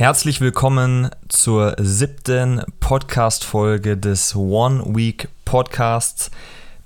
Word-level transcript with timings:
Herzlich 0.00 0.40
willkommen 0.40 1.10
zur 1.28 1.76
siebten 1.78 2.62
Podcast-Folge 2.80 3.98
des 3.98 4.34
One 4.34 4.96
Week 4.96 5.28
Podcasts, 5.44 6.30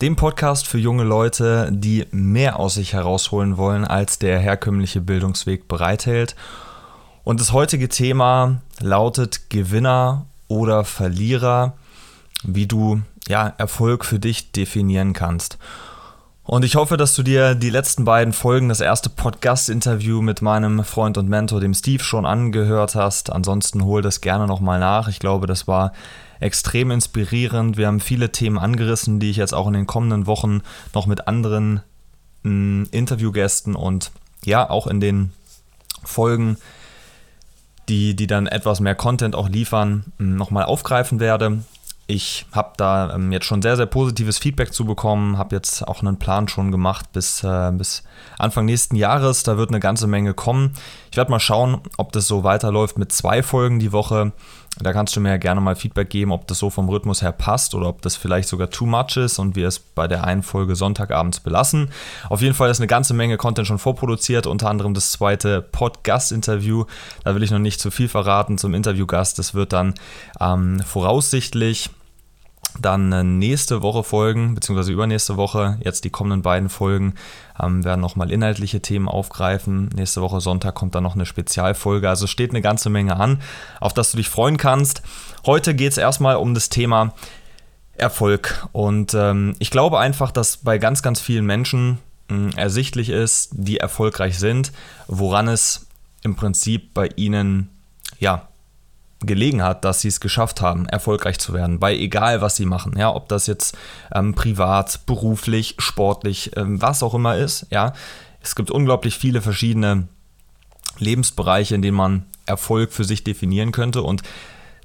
dem 0.03 0.17
Podcast 0.17 0.67
für 0.67 0.79
junge 0.79 1.05
Leute, 1.05 1.71
die 1.71 2.07
mehr 2.11 2.59
aus 2.59 2.75
sich 2.75 2.93
herausholen 2.93 3.57
wollen, 3.57 3.85
als 3.85 4.19
der 4.19 4.41
herkömmliche 4.41 5.01
Bildungsweg 5.01 5.69
bereithält. 5.69 6.35
Und 7.23 7.39
das 7.39 7.53
heutige 7.53 7.89
Thema 7.89 8.61
lautet 8.81 9.49
Gewinner 9.49 10.27
oder 10.49 10.85
Verlierer, 10.85 11.75
wie 12.43 12.67
du 12.67 13.01
ja, 13.29 13.47
Erfolg 13.59 14.05
für 14.05 14.19
dich 14.19 14.51
definieren 14.51 15.13
kannst. 15.13 15.57
Und 16.47 16.63
ich 16.63 16.77
hoffe, 16.77 16.99
dass 16.99 17.15
du 17.15 17.23
dir 17.23 17.55
die 17.55 17.71
letzten 17.71 18.05
beiden 18.05 18.35
Folgen, 18.35 18.69
das 18.69 18.83
erste 18.83 19.09
Podcast-Interview 19.09 20.21
mit 20.21 20.43
meinem 20.43 20.85
Freund 20.85 21.17
und 21.17 21.27
Mentor, 21.27 21.59
dem 21.59 21.73
Steve, 21.73 22.05
schon 22.05 22.27
angehört 22.27 22.95
hast. 22.95 23.33
Ansonsten 23.33 23.83
hol 23.83 24.03
das 24.03 24.21
gerne 24.21 24.47
nochmal 24.47 24.79
nach. 24.79 25.09
Ich 25.09 25.21
glaube, 25.21 25.47
das 25.47 25.67
war 25.67 25.95
extrem 26.41 26.91
inspirierend. 26.91 27.79
Wir 27.79 27.87
haben 27.87 27.99
viele 27.99 28.31
Themen 28.31 28.59
angerissen, 28.59 29.21
die 29.21 29.31
ich 29.31 29.39
jetzt 29.39 29.55
auch 29.55 29.67
in 29.67 29.73
den 29.73 29.87
kommenden 29.87 30.27
Wochen 30.27 30.61
noch 30.93 31.07
mit 31.07 31.27
anderen 31.29 31.81
mh, 32.43 32.51
hm, 32.51 32.89
Interviewgästen 32.91 33.75
und 33.75 34.13
ja, 34.45 34.69
auch 34.69 34.87
in 34.87 35.01
den 35.01 35.33
Folgen, 36.03 36.59
die, 37.89 38.15
die 38.15 38.27
dann 38.27 38.47
etwas 38.47 38.81
mehr 38.81 38.95
Content 38.95 39.35
auch 39.35 39.49
liefern, 39.49 40.13
hm, 40.19 40.37
nochmal 40.37 40.67
aufgreifen 40.67 41.21
werde. 41.21 41.63
Ich 42.07 42.45
habe 42.53 42.73
da 42.77 43.15
ähm, 43.15 43.33
jetzt 43.33 43.47
schon 43.47 43.63
sehr, 43.63 43.77
sehr 43.77 43.87
positives 43.87 44.37
Feedback 44.37 44.75
zu 44.75 44.85
bekommen, 44.85 45.39
habe 45.39 45.57
jetzt 45.57 45.87
auch 45.89 46.03
einen 46.03 46.19
Plan 46.19 46.49
schon 46.49 46.71
gemacht 46.71 47.13
bis, 47.13 47.43
äh, 47.43 47.73
bis 47.73 48.03
Anfang 48.39 48.67
nächsten 48.67 48.97
Jahres. 48.97 49.43
Da 49.43 49.57
wird 49.57 49.71
eine 49.71 49.81
ganze 49.81 50.07
Menge 50.07 50.35
kommen. 50.35 50.75
Ich 51.11 51.17
werde 51.17 51.31
mal 51.31 51.41
schauen, 51.41 51.81
ob 51.97 52.13
das 52.13 52.27
so 52.27 52.45
weiterläuft 52.45 52.99
mit 52.99 53.11
zwei 53.11 53.43
Folgen 53.43 53.79
die 53.79 53.93
Woche. 53.93 54.33
Da 54.81 54.93
kannst 54.93 55.15
du 55.15 55.21
mir 55.21 55.31
ja 55.31 55.37
gerne 55.37 55.61
mal 55.61 55.77
Feedback 55.77 56.11
geben, 56.11 56.33
ob 56.33 56.49
das 56.49 56.59
so 56.59 56.69
vom 56.69 56.89
Rhythmus 56.89 57.23
her 57.23 57.31
passt 57.31 57.75
oder 57.75 57.89
ob 57.89 58.03
das 58.03 58.17
vielleicht 58.17 58.49
sogar 58.49 58.71
too 58.71 58.87
much 58.87 59.17
ist 59.17 59.39
und 59.39 59.55
wir 59.55 59.69
es 59.69 59.79
bei 59.79 60.09
der 60.09 60.25
einen 60.25 60.43
Folge 60.43 60.75
Sonntagabends 60.75 61.41
belassen. 61.41 61.91
Auf 62.29 62.43
jeden 62.43 62.55
Fall 62.55 62.71
ist 62.71 62.81
eine 62.81 62.89
ganze 62.89 63.15
Menge 63.15 63.37
Content 63.37 63.69
schon 63.69 63.79
vorproduziert, 63.79 64.49
unter 64.49 64.69
anderem 64.69 64.93
das 64.93 65.13
zweite 65.13 65.63
Podcast-Interview. 65.63 66.87
Da 67.23 67.35
will 67.35 67.43
ich 67.45 67.53
noch 67.53 67.61
nicht 67.61 67.81
zu 67.81 67.93
viel 67.93 68.09
verraten 68.09 68.59
zum 68.59 68.75
Interviewgast. 68.75 69.39
Das 69.39 69.55
wird 69.55 69.73
dann 69.73 69.95
ähm, 70.41 70.81
voraussichtlich 70.81 71.91
dann 72.81 73.13
äh, 73.13 73.23
nächste 73.23 73.83
Woche 73.83 74.03
folgen, 74.03 74.55
beziehungsweise 74.55 74.93
übernächste 74.93 75.37
Woche, 75.37 75.79
jetzt 75.83 76.05
die 76.05 76.11
kommenden 76.11 76.43
beiden 76.43 76.69
Folgen, 76.69 77.15
ähm, 77.61 77.85
werden 77.85 78.01
nochmal 78.01 78.31
inhaltliche 78.31 78.81
Themen 78.81 79.09
aufgreifen. 79.09 79.89
Nächste 79.95 80.21
Woche 80.21 80.41
Sonntag 80.41 80.75
kommt 80.75 80.95
dann 80.95 81.05
noch 81.05 81.15
eine 81.15 81.27
Spezialfolge. 81.27 82.09
Also 82.09 82.27
steht 82.27 82.51
eine 82.51 82.63
ganze 82.63 82.91
Menge 82.91 83.17
an, 83.17 83.41
auf 83.81 83.95
das 83.95 84.11
du 84.11 84.17
dich 84.17 84.29
freuen 84.29 84.57
kannst. 84.57 85.03
Heute 85.47 85.75
geht 85.75 85.93
es 85.93 85.99
erstmal 85.99 86.37
um 86.37 86.55
das 86.55 86.69
Thema 86.69 87.15
Erfolg. 87.97 88.67
Und 88.73 89.15
ähm, 89.15 89.55
ich 89.59 89.71
glaube 89.71 89.99
einfach, 89.99 90.33
dass 90.33 90.57
bei 90.59 90.79
ganz, 90.79 91.03
ganz 91.03 91.21
vielen 91.21 91.47
Menschen 91.47 91.99
mh, 92.29 92.37
hm, 92.37 92.51
ersichtlich 92.57 93.09
ist, 93.09 93.51
die 93.53 93.79
erfolgreich 93.79 94.39
sind, 94.39 94.73
woran 95.07 95.49
es 95.49 95.87
im 96.23 96.35
Prinzip 96.35 96.95
bei 96.95 97.09
ihnen 97.17 97.69
ja 98.19 98.49
gelegen 99.27 99.63
hat, 99.63 99.85
dass 99.85 100.01
sie 100.01 100.09
es 100.09 100.21
geschafft 100.21 100.61
haben, 100.61 100.87
erfolgreich 100.87 101.39
zu 101.39 101.53
werden, 101.53 101.79
bei 101.79 101.97
egal 101.97 102.41
was 102.41 102.57
sie 102.57 102.67
machen, 102.67 102.95
ja, 102.99 103.15
ob 103.15 103.29
das 103.29 103.47
jetzt 103.47 103.77
ähm, 104.15 104.35
privat, 104.35 105.07
beruflich, 105.07 105.77
sportlich, 105.79 106.57
ähm, 106.57 106.81
was 106.81 107.03
auch 107.03 107.15
immer 107.15 107.37
ist, 107.37 107.67
ja. 107.71 107.93
Es 108.41 108.55
gibt 108.55 108.71
unglaublich 108.71 109.17
viele 109.17 109.41
verschiedene 109.41 110.07
Lebensbereiche, 110.99 111.75
in 111.75 111.83
denen 111.83 111.97
man 111.97 112.27
Erfolg 112.45 112.93
für 112.93 113.05
sich 113.05 113.25
definieren 113.25 113.73
könnte 113.73 114.03
und 114.03 114.23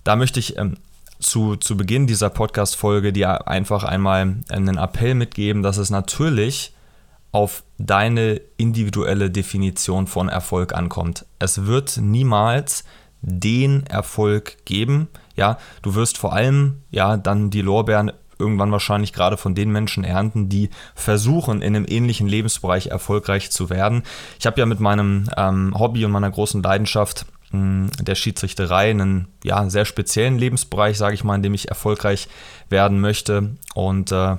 da 0.04 0.16
möchte 0.16 0.40
ich 0.40 0.58
ähm, 0.58 0.78
zu, 1.20 1.58
zu 1.58 1.76
Beginn 1.76 2.08
dieser 2.08 2.30
Podcast-Folge 2.30 3.12
dir 3.12 3.48
einfach 3.48 3.84
einmal 3.84 4.36
einen 4.50 4.78
Appell 4.78 5.14
mitgeben, 5.16 5.62
dass 5.62 5.78
es 5.78 5.90
natürlich 5.90 6.74
auf 7.32 7.64
deine 7.78 8.42
individuelle 8.58 9.30
Definition 9.30 10.08
von 10.08 10.30
Erfolg 10.30 10.74
ankommt. 10.74 11.26
Es 11.38 11.66
wird 11.66 11.98
niemals 11.98 12.86
den 13.22 13.86
Erfolg 13.86 14.66
geben. 14.66 15.08
Ja, 15.36 15.58
du 15.82 15.96
wirst 15.96 16.18
vor 16.18 16.34
allem 16.34 16.84
ja 16.92 17.18
dann 17.18 17.50
die 17.50 17.62
Lorbeeren 17.62 18.12
irgendwann 18.40 18.72
wahrscheinlich 18.72 19.14
gerade 19.14 19.38
von 19.38 19.54
den 19.54 19.70
Menschen 19.70 20.04
ernten, 20.04 20.50
die 20.50 20.70
versuchen, 20.96 21.62
in 21.62 21.76
einem 21.76 21.86
ähnlichen 21.88 22.28
Lebensbereich 22.28 22.88
erfolgreich 22.88 23.52
zu 23.52 23.70
werden. 23.70 24.04
Ich 24.40 24.48
habe 24.48 24.60
ja 24.60 24.66
mit 24.66 24.80
meinem 24.80 25.30
ähm, 25.36 25.78
Hobby 25.78 26.06
und 26.06 26.12
meiner 26.12 26.32
großen 26.32 26.64
Leidenschaft 26.64 27.26
mh, 27.52 27.60
hm, 27.60 27.90
der 28.02 28.16
Schiedsrichterei 28.16 28.90
einen 28.90 29.28
ja, 29.44 29.70
sehr 29.70 29.86
speziellen 29.86 30.40
Lebensbereich, 30.40 30.98
sage 30.98 31.16
ich 31.16 31.24
mal, 31.26 31.36
in 31.36 31.44
dem 31.44 31.54
ich 31.54 31.68
erfolgreich 31.68 32.30
werden 32.70 33.02
möchte. 33.02 33.58
Und 33.76 34.14
äh, 34.14 34.38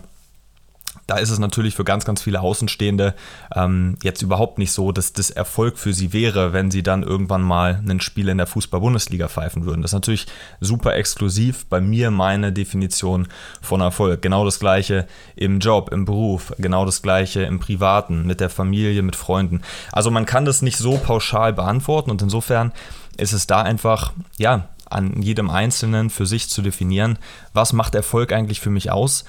da 1.10 1.16
ist 1.16 1.30
es 1.30 1.40
natürlich 1.40 1.74
für 1.74 1.82
ganz, 1.82 2.04
ganz 2.04 2.22
viele 2.22 2.40
Außenstehende 2.40 3.14
ähm, 3.52 3.96
jetzt 4.00 4.22
überhaupt 4.22 4.58
nicht 4.58 4.70
so, 4.70 4.92
dass 4.92 5.12
das 5.12 5.30
Erfolg 5.30 5.76
für 5.76 5.92
sie 5.92 6.12
wäre, 6.12 6.52
wenn 6.52 6.70
sie 6.70 6.84
dann 6.84 7.02
irgendwann 7.02 7.42
mal 7.42 7.82
ein 7.88 8.00
Spiel 8.00 8.28
in 8.28 8.38
der 8.38 8.46
Fußball-Bundesliga 8.46 9.26
pfeifen 9.26 9.64
würden. 9.64 9.82
Das 9.82 9.90
ist 9.90 9.94
natürlich 9.94 10.26
super 10.60 10.94
exklusiv 10.94 11.66
bei 11.66 11.80
mir 11.80 12.12
meine 12.12 12.52
Definition 12.52 13.26
von 13.60 13.80
Erfolg. 13.80 14.22
Genau 14.22 14.44
das 14.44 14.60
gleiche 14.60 15.08
im 15.34 15.58
Job, 15.58 15.90
im 15.92 16.04
Beruf, 16.04 16.52
genau 16.58 16.84
das 16.84 17.02
gleiche 17.02 17.42
im 17.42 17.58
Privaten, 17.58 18.24
mit 18.24 18.38
der 18.38 18.48
Familie, 18.48 19.02
mit 19.02 19.16
Freunden. 19.16 19.62
Also 19.90 20.12
man 20.12 20.26
kann 20.26 20.44
das 20.44 20.62
nicht 20.62 20.78
so 20.78 20.96
pauschal 20.96 21.52
beantworten 21.52 22.12
und 22.12 22.22
insofern 22.22 22.70
ist 23.16 23.32
es 23.32 23.48
da 23.48 23.62
einfach, 23.62 24.12
ja, 24.38 24.68
an 24.88 25.22
jedem 25.22 25.50
Einzelnen 25.50 26.10
für 26.10 26.26
sich 26.26 26.50
zu 26.50 26.62
definieren, 26.62 27.18
was 27.52 27.72
macht 27.72 27.94
Erfolg 27.94 28.32
eigentlich 28.32 28.60
für 28.60 28.70
mich 28.70 28.90
aus? 28.90 29.24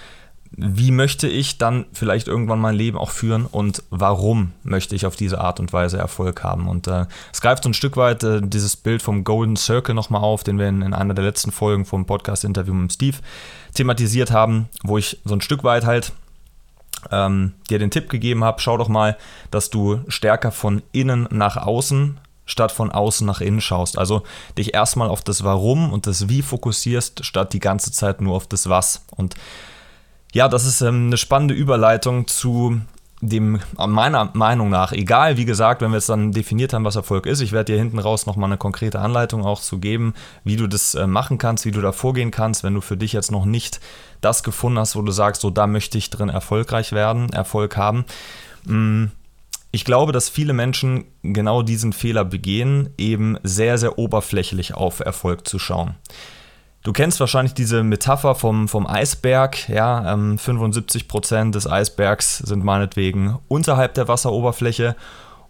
Wie 0.51 0.91
möchte 0.91 1.28
ich 1.28 1.57
dann 1.57 1.85
vielleicht 1.94 2.28
irgendwann 2.28 2.59
mein 2.59 2.75
Leben 2.75 2.97
auch 2.97 3.09
führen 3.09 3.45
und 3.45 3.84
warum 3.89 4.51
möchte 4.63 4.95
ich 4.95 5.06
auf 5.06 5.16
diese 5.16 5.39
Art 5.39 5.62
und 5.62 5.72
Weise 5.72 5.97
Erfolg 5.97 6.44
haben. 6.44 6.67
Und 6.67 6.88
äh, 6.88 7.06
es 7.31 7.39
greift 7.39 7.63
so 7.63 7.69
ein 7.69 7.73
Stück 7.73 7.95
weit 7.95 8.23
äh, 8.23 8.41
dieses 8.44 8.75
Bild 8.75 9.01
vom 9.01 9.23
Golden 9.23 9.56
Circle 9.56 9.95
nochmal 9.95 10.22
auf, 10.22 10.44
den 10.44 10.59
wir 10.59 10.67
in, 10.67 10.81
in, 10.81 10.94
einer 10.94 11.13
der 11.13 11.23
letzten 11.23 11.51
Folgen 11.51 11.85
vom 11.85 12.06
Podcast-Interview 12.06 12.73
mit 12.73 12.91
Steve 12.91 13.17
thematisiert 13.73 14.31
haben, 14.31 14.67
wo 14.84 14.97
ich 14.97 15.19
so 15.23 15.34
ein 15.34 15.41
Stück 15.41 15.63
weit 15.63 15.85
halt 15.85 16.11
ähm, 17.11 17.53
dir 17.69 17.79
den 17.79 17.90
Tipp 17.90 18.09
gegeben 18.09 18.44
habe, 18.44 18.61
schau 18.61 18.78
doch 18.78 18.90
mal, 18.90 19.17
dass 19.51 19.69
du 19.69 20.01
stärker 20.09 20.51
von 20.51 20.81
innen 20.91 21.28
nach 21.31 21.57
außen 21.57 22.19
statt 22.45 22.73
von 22.73 22.91
außen 22.91 23.25
nach 23.25 23.40
innen 23.40 23.61
schaust. 23.61 23.97
Also 23.97 24.23
dich 24.57 24.73
erstmal 24.73 25.07
auf 25.07 25.22
das 25.22 25.45
Warum 25.45 25.94
und 25.94 26.06
das 26.06 26.28
Wie 26.28 26.41
fokussierst, 26.41 27.23
statt 27.23 27.53
die 27.53 27.61
ganze 27.61 27.94
Zeit 27.94 28.19
nur 28.19 28.35
auf 28.35 28.45
das 28.45 28.67
Was. 28.67 29.06
Und 29.16 29.35
ja, 30.33 30.47
das 30.47 30.65
ist 30.65 30.81
ähm, 30.81 31.07
eine 31.07 31.17
spannende 31.17 31.53
Überleitung 31.53 32.27
zu 32.27 32.81
dem, 33.21 33.59
meiner 33.77 34.31
Meinung 34.33 34.69
nach, 34.69 34.91
egal, 34.91 35.37
wie 35.37 35.45
gesagt, 35.45 35.81
wenn 35.81 35.91
wir 35.91 35.97
jetzt 35.97 36.09
dann 36.09 36.31
definiert 36.31 36.73
haben, 36.73 36.85
was 36.85 36.95
Erfolg 36.95 37.27
ist, 37.27 37.39
ich 37.41 37.51
werde 37.51 37.73
dir 37.73 37.77
hinten 37.77 37.99
raus 37.99 38.25
nochmal 38.25 38.49
eine 38.49 38.57
konkrete 38.57 38.99
Anleitung 38.99 39.45
auch 39.45 39.61
zu 39.61 39.77
geben, 39.77 40.15
wie 40.43 40.55
du 40.55 40.65
das 40.65 40.95
äh, 40.95 41.05
machen 41.05 41.37
kannst, 41.37 41.65
wie 41.65 41.71
du 41.71 41.81
da 41.81 41.91
vorgehen 41.91 42.31
kannst, 42.31 42.63
wenn 42.63 42.73
du 42.73 42.81
für 42.81 42.97
dich 42.97 43.13
jetzt 43.13 43.31
noch 43.31 43.45
nicht 43.45 43.79
das 44.21 44.41
gefunden 44.43 44.79
hast, 44.79 44.95
wo 44.95 45.03
du 45.03 45.11
sagst, 45.11 45.41
so 45.41 45.51
da 45.51 45.67
möchte 45.67 45.99
ich 45.99 46.09
drin 46.09 46.29
erfolgreich 46.29 46.93
werden, 46.93 47.29
Erfolg 47.31 47.77
haben. 47.77 48.05
Mm, 48.65 49.05
ich 49.71 49.85
glaube, 49.85 50.11
dass 50.11 50.27
viele 50.27 50.53
Menschen 50.53 51.05
genau 51.21 51.61
diesen 51.61 51.93
Fehler 51.93 52.25
begehen, 52.25 52.89
eben 52.97 53.37
sehr, 53.43 53.77
sehr 53.77 53.99
oberflächlich 53.99 54.73
auf 54.73 54.99
Erfolg 54.99 55.47
zu 55.47 55.59
schauen. 55.59 55.95
Du 56.83 56.93
kennst 56.93 57.19
wahrscheinlich 57.19 57.53
diese 57.53 57.83
Metapher 57.83 58.33
vom, 58.33 58.67
vom 58.67 58.87
Eisberg. 58.87 59.69
Ja, 59.69 60.13
ähm, 60.13 60.37
75% 60.37 61.51
des 61.51 61.67
Eisbergs 61.67 62.39
sind 62.39 62.63
meinetwegen 62.63 63.37
unterhalb 63.47 63.93
der 63.93 64.07
Wasseroberfläche 64.07 64.95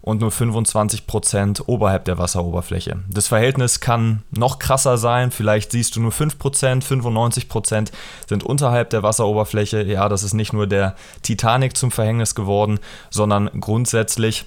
und 0.02 0.20
nur 0.20 0.30
25% 0.30 1.62
oberhalb 1.66 2.04
der 2.04 2.18
Wasseroberfläche. 2.18 2.98
Das 3.08 3.28
Verhältnis 3.28 3.80
kann 3.80 4.24
noch 4.30 4.58
krasser 4.58 4.98
sein. 4.98 5.30
Vielleicht 5.30 5.72
siehst 5.72 5.96
du 5.96 6.02
nur 6.02 6.12
5%, 6.12 6.84
95% 6.84 7.92
sind 8.28 8.44
unterhalb 8.44 8.90
der 8.90 9.02
Wasseroberfläche. 9.02 9.82
Ja, 9.84 10.10
das 10.10 10.24
ist 10.24 10.34
nicht 10.34 10.52
nur 10.52 10.66
der 10.66 10.96
Titanic 11.22 11.76
zum 11.78 11.90
Verhängnis 11.90 12.34
geworden, 12.34 12.78
sondern 13.10 13.48
grundsätzlich 13.58 14.44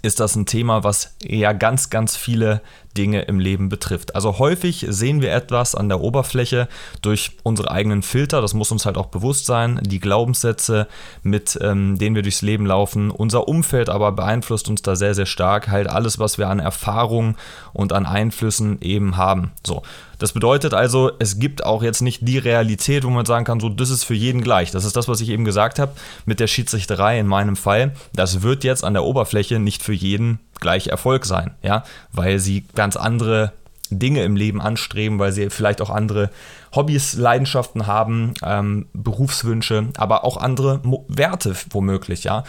ist 0.00 0.20
das 0.20 0.34
ein 0.36 0.46
Thema, 0.46 0.84
was 0.84 1.14
ja 1.22 1.52
ganz, 1.52 1.90
ganz 1.90 2.16
viele 2.16 2.62
Dinge 2.96 3.22
im 3.22 3.38
Leben 3.38 3.68
betrifft. 3.68 4.14
Also 4.14 4.38
häufig 4.38 4.86
sehen 4.88 5.22
wir 5.22 5.32
etwas 5.32 5.74
an 5.74 5.88
der 5.88 6.00
Oberfläche 6.00 6.68
durch 7.00 7.32
unsere 7.42 7.70
eigenen 7.70 8.02
Filter, 8.02 8.40
das 8.40 8.54
muss 8.54 8.72
uns 8.72 8.86
halt 8.86 8.96
auch 8.96 9.06
bewusst 9.06 9.46
sein, 9.46 9.80
die 9.82 10.00
Glaubenssätze, 10.00 10.86
mit 11.22 11.58
ähm, 11.60 11.98
denen 11.98 12.14
wir 12.14 12.22
durchs 12.22 12.42
Leben 12.42 12.66
laufen. 12.66 13.10
Unser 13.10 13.48
Umfeld 13.48 13.88
aber 13.88 14.12
beeinflusst 14.12 14.68
uns 14.68 14.82
da 14.82 14.96
sehr, 14.96 15.14
sehr 15.14 15.26
stark, 15.26 15.68
halt 15.68 15.88
alles, 15.88 16.18
was 16.18 16.38
wir 16.38 16.48
an 16.48 16.58
Erfahrung 16.58 17.36
und 17.72 17.92
an 17.92 18.06
Einflüssen 18.06 18.80
eben 18.80 19.16
haben. 19.16 19.52
So. 19.66 19.82
Das 20.18 20.32
bedeutet 20.32 20.72
also, 20.72 21.10
es 21.18 21.40
gibt 21.40 21.64
auch 21.64 21.82
jetzt 21.82 22.00
nicht 22.00 22.20
die 22.28 22.38
Realität, 22.38 23.02
wo 23.02 23.10
man 23.10 23.26
sagen 23.26 23.44
kann, 23.44 23.58
so, 23.58 23.68
das 23.68 23.90
ist 23.90 24.04
für 24.04 24.14
jeden 24.14 24.40
gleich. 24.40 24.70
Das 24.70 24.84
ist 24.84 24.94
das, 24.94 25.08
was 25.08 25.20
ich 25.20 25.30
eben 25.30 25.44
gesagt 25.44 25.80
habe 25.80 25.96
mit 26.26 26.38
der 26.38 26.46
Schiedsrichterei 26.46 27.18
in 27.18 27.26
meinem 27.26 27.56
Fall. 27.56 27.94
Das 28.14 28.42
wird 28.42 28.62
jetzt 28.62 28.84
an 28.84 28.92
der 28.92 29.02
Oberfläche 29.02 29.58
nicht 29.58 29.82
für 29.82 29.92
jeden 29.92 30.38
gleich 30.62 30.86
Erfolg 30.86 31.26
sein, 31.26 31.54
ja, 31.62 31.84
weil 32.12 32.38
sie 32.38 32.64
ganz 32.74 32.96
andere 32.96 33.52
Dinge 33.90 34.24
im 34.24 34.36
Leben 34.36 34.62
anstreben, 34.62 35.18
weil 35.18 35.32
sie 35.32 35.50
vielleicht 35.50 35.82
auch 35.82 35.90
andere 35.90 36.30
Hobbys, 36.74 37.14
Leidenschaften 37.14 37.86
haben, 37.86 38.32
ähm, 38.42 38.86
Berufswünsche, 38.94 39.88
aber 39.98 40.24
auch 40.24 40.38
andere 40.38 40.80
Mo 40.82 41.04
Werte 41.08 41.54
womöglich, 41.70 42.24
ja. 42.24 42.44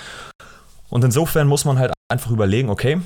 Und 0.89 1.03
insofern 1.03 1.47
muss 1.47 1.65
man 1.65 1.79
halt 1.79 1.91
einfach 2.07 2.31
überlegen, 2.31 2.69
okay, 2.69 3.01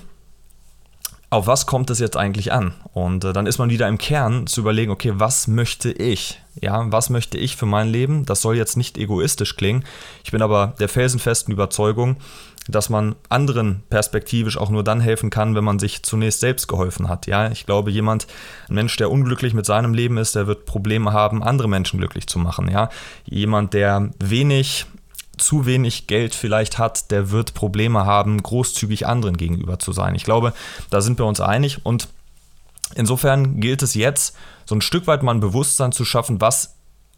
auf 1.29 1.47
was 1.47 1.65
kommt 1.65 1.89
es 1.89 1.99
jetzt 1.99 2.15
eigentlich 2.15 2.53
an? 2.53 2.73
Und 2.93 3.25
äh, 3.25 3.33
dann 3.33 3.47
ist 3.47 3.57
man 3.57 3.69
wieder 3.69 3.87
im 3.87 3.97
Kern 3.97 4.47
zu 4.47 4.61
überlegen, 4.61 4.91
okay, 4.91 5.13
was 5.15 5.47
möchte 5.47 5.91
ich? 5.91 6.41
Ja, 6.61 6.89
was 6.91 7.09
möchte 7.09 7.37
ich 7.37 7.57
für 7.57 7.65
mein 7.65 7.89
Leben? 7.89 8.25
Das 8.25 8.41
soll 8.41 8.55
jetzt 8.55 8.77
nicht 8.77 8.97
egoistisch 8.97 9.57
klingen. 9.57 9.83
Ich 10.23 10.31
bin 10.31 10.41
aber 10.41 10.75
der 10.79 10.89
felsenfesten 10.89 11.53
Überzeugung, 11.53 12.17
dass 12.67 12.89
man 12.89 13.15
anderen 13.29 13.83
perspektivisch 13.89 14.57
auch 14.57 14.69
nur 14.69 14.83
dann 14.83 14.99
helfen 14.99 15.29
kann, 15.29 15.55
wenn 15.55 15.63
man 15.63 15.79
sich 15.79 16.03
zunächst 16.03 16.39
selbst 16.39 16.67
geholfen 16.67 17.07
hat. 17.07 17.27
Ja, 17.27 17.49
ich 17.49 17.65
glaube, 17.65 17.91
jemand, 17.91 18.27
ein 18.69 18.75
Mensch, 18.75 18.95
der 18.97 19.11
unglücklich 19.11 19.53
mit 19.53 19.65
seinem 19.65 19.93
Leben 19.93 20.17
ist, 20.17 20.35
der 20.35 20.47
wird 20.47 20.65
Probleme 20.65 21.13
haben, 21.13 21.43
andere 21.43 21.69
Menschen 21.69 21.99
glücklich 21.99 22.27
zu 22.27 22.39
machen. 22.39 22.69
Ja, 22.69 22.89
jemand, 23.25 23.73
der 23.73 24.09
wenig 24.19 24.85
zu 25.37 25.65
wenig 25.65 26.07
Geld 26.07 26.33
vielleicht 26.35 26.77
hat, 26.79 27.11
der 27.11 27.31
wird 27.31 27.53
Probleme 27.53 28.05
haben, 28.05 28.41
großzügig 28.41 29.05
anderen 29.05 29.37
gegenüber 29.37 29.77
zu 29.79 29.91
sein. 29.91 30.15
Ich 30.15 30.23
glaube, 30.23 30.53
da 30.89 30.99
sind 30.99 31.19
wir 31.19 31.25
uns 31.25 31.39
einig 31.39 31.85
und 31.85 32.07
insofern 32.95 33.59
gilt 33.59 33.83
es 33.83 33.93
jetzt, 33.93 34.35
so 34.65 34.75
ein 34.75 34.81
Stück 34.81 35.07
weit 35.07 35.23
mal 35.23 35.33
ein 35.33 35.39
Bewusstsein 35.39 35.91
zu 35.91 36.05
schaffen, 36.05 36.41
was 36.41 36.75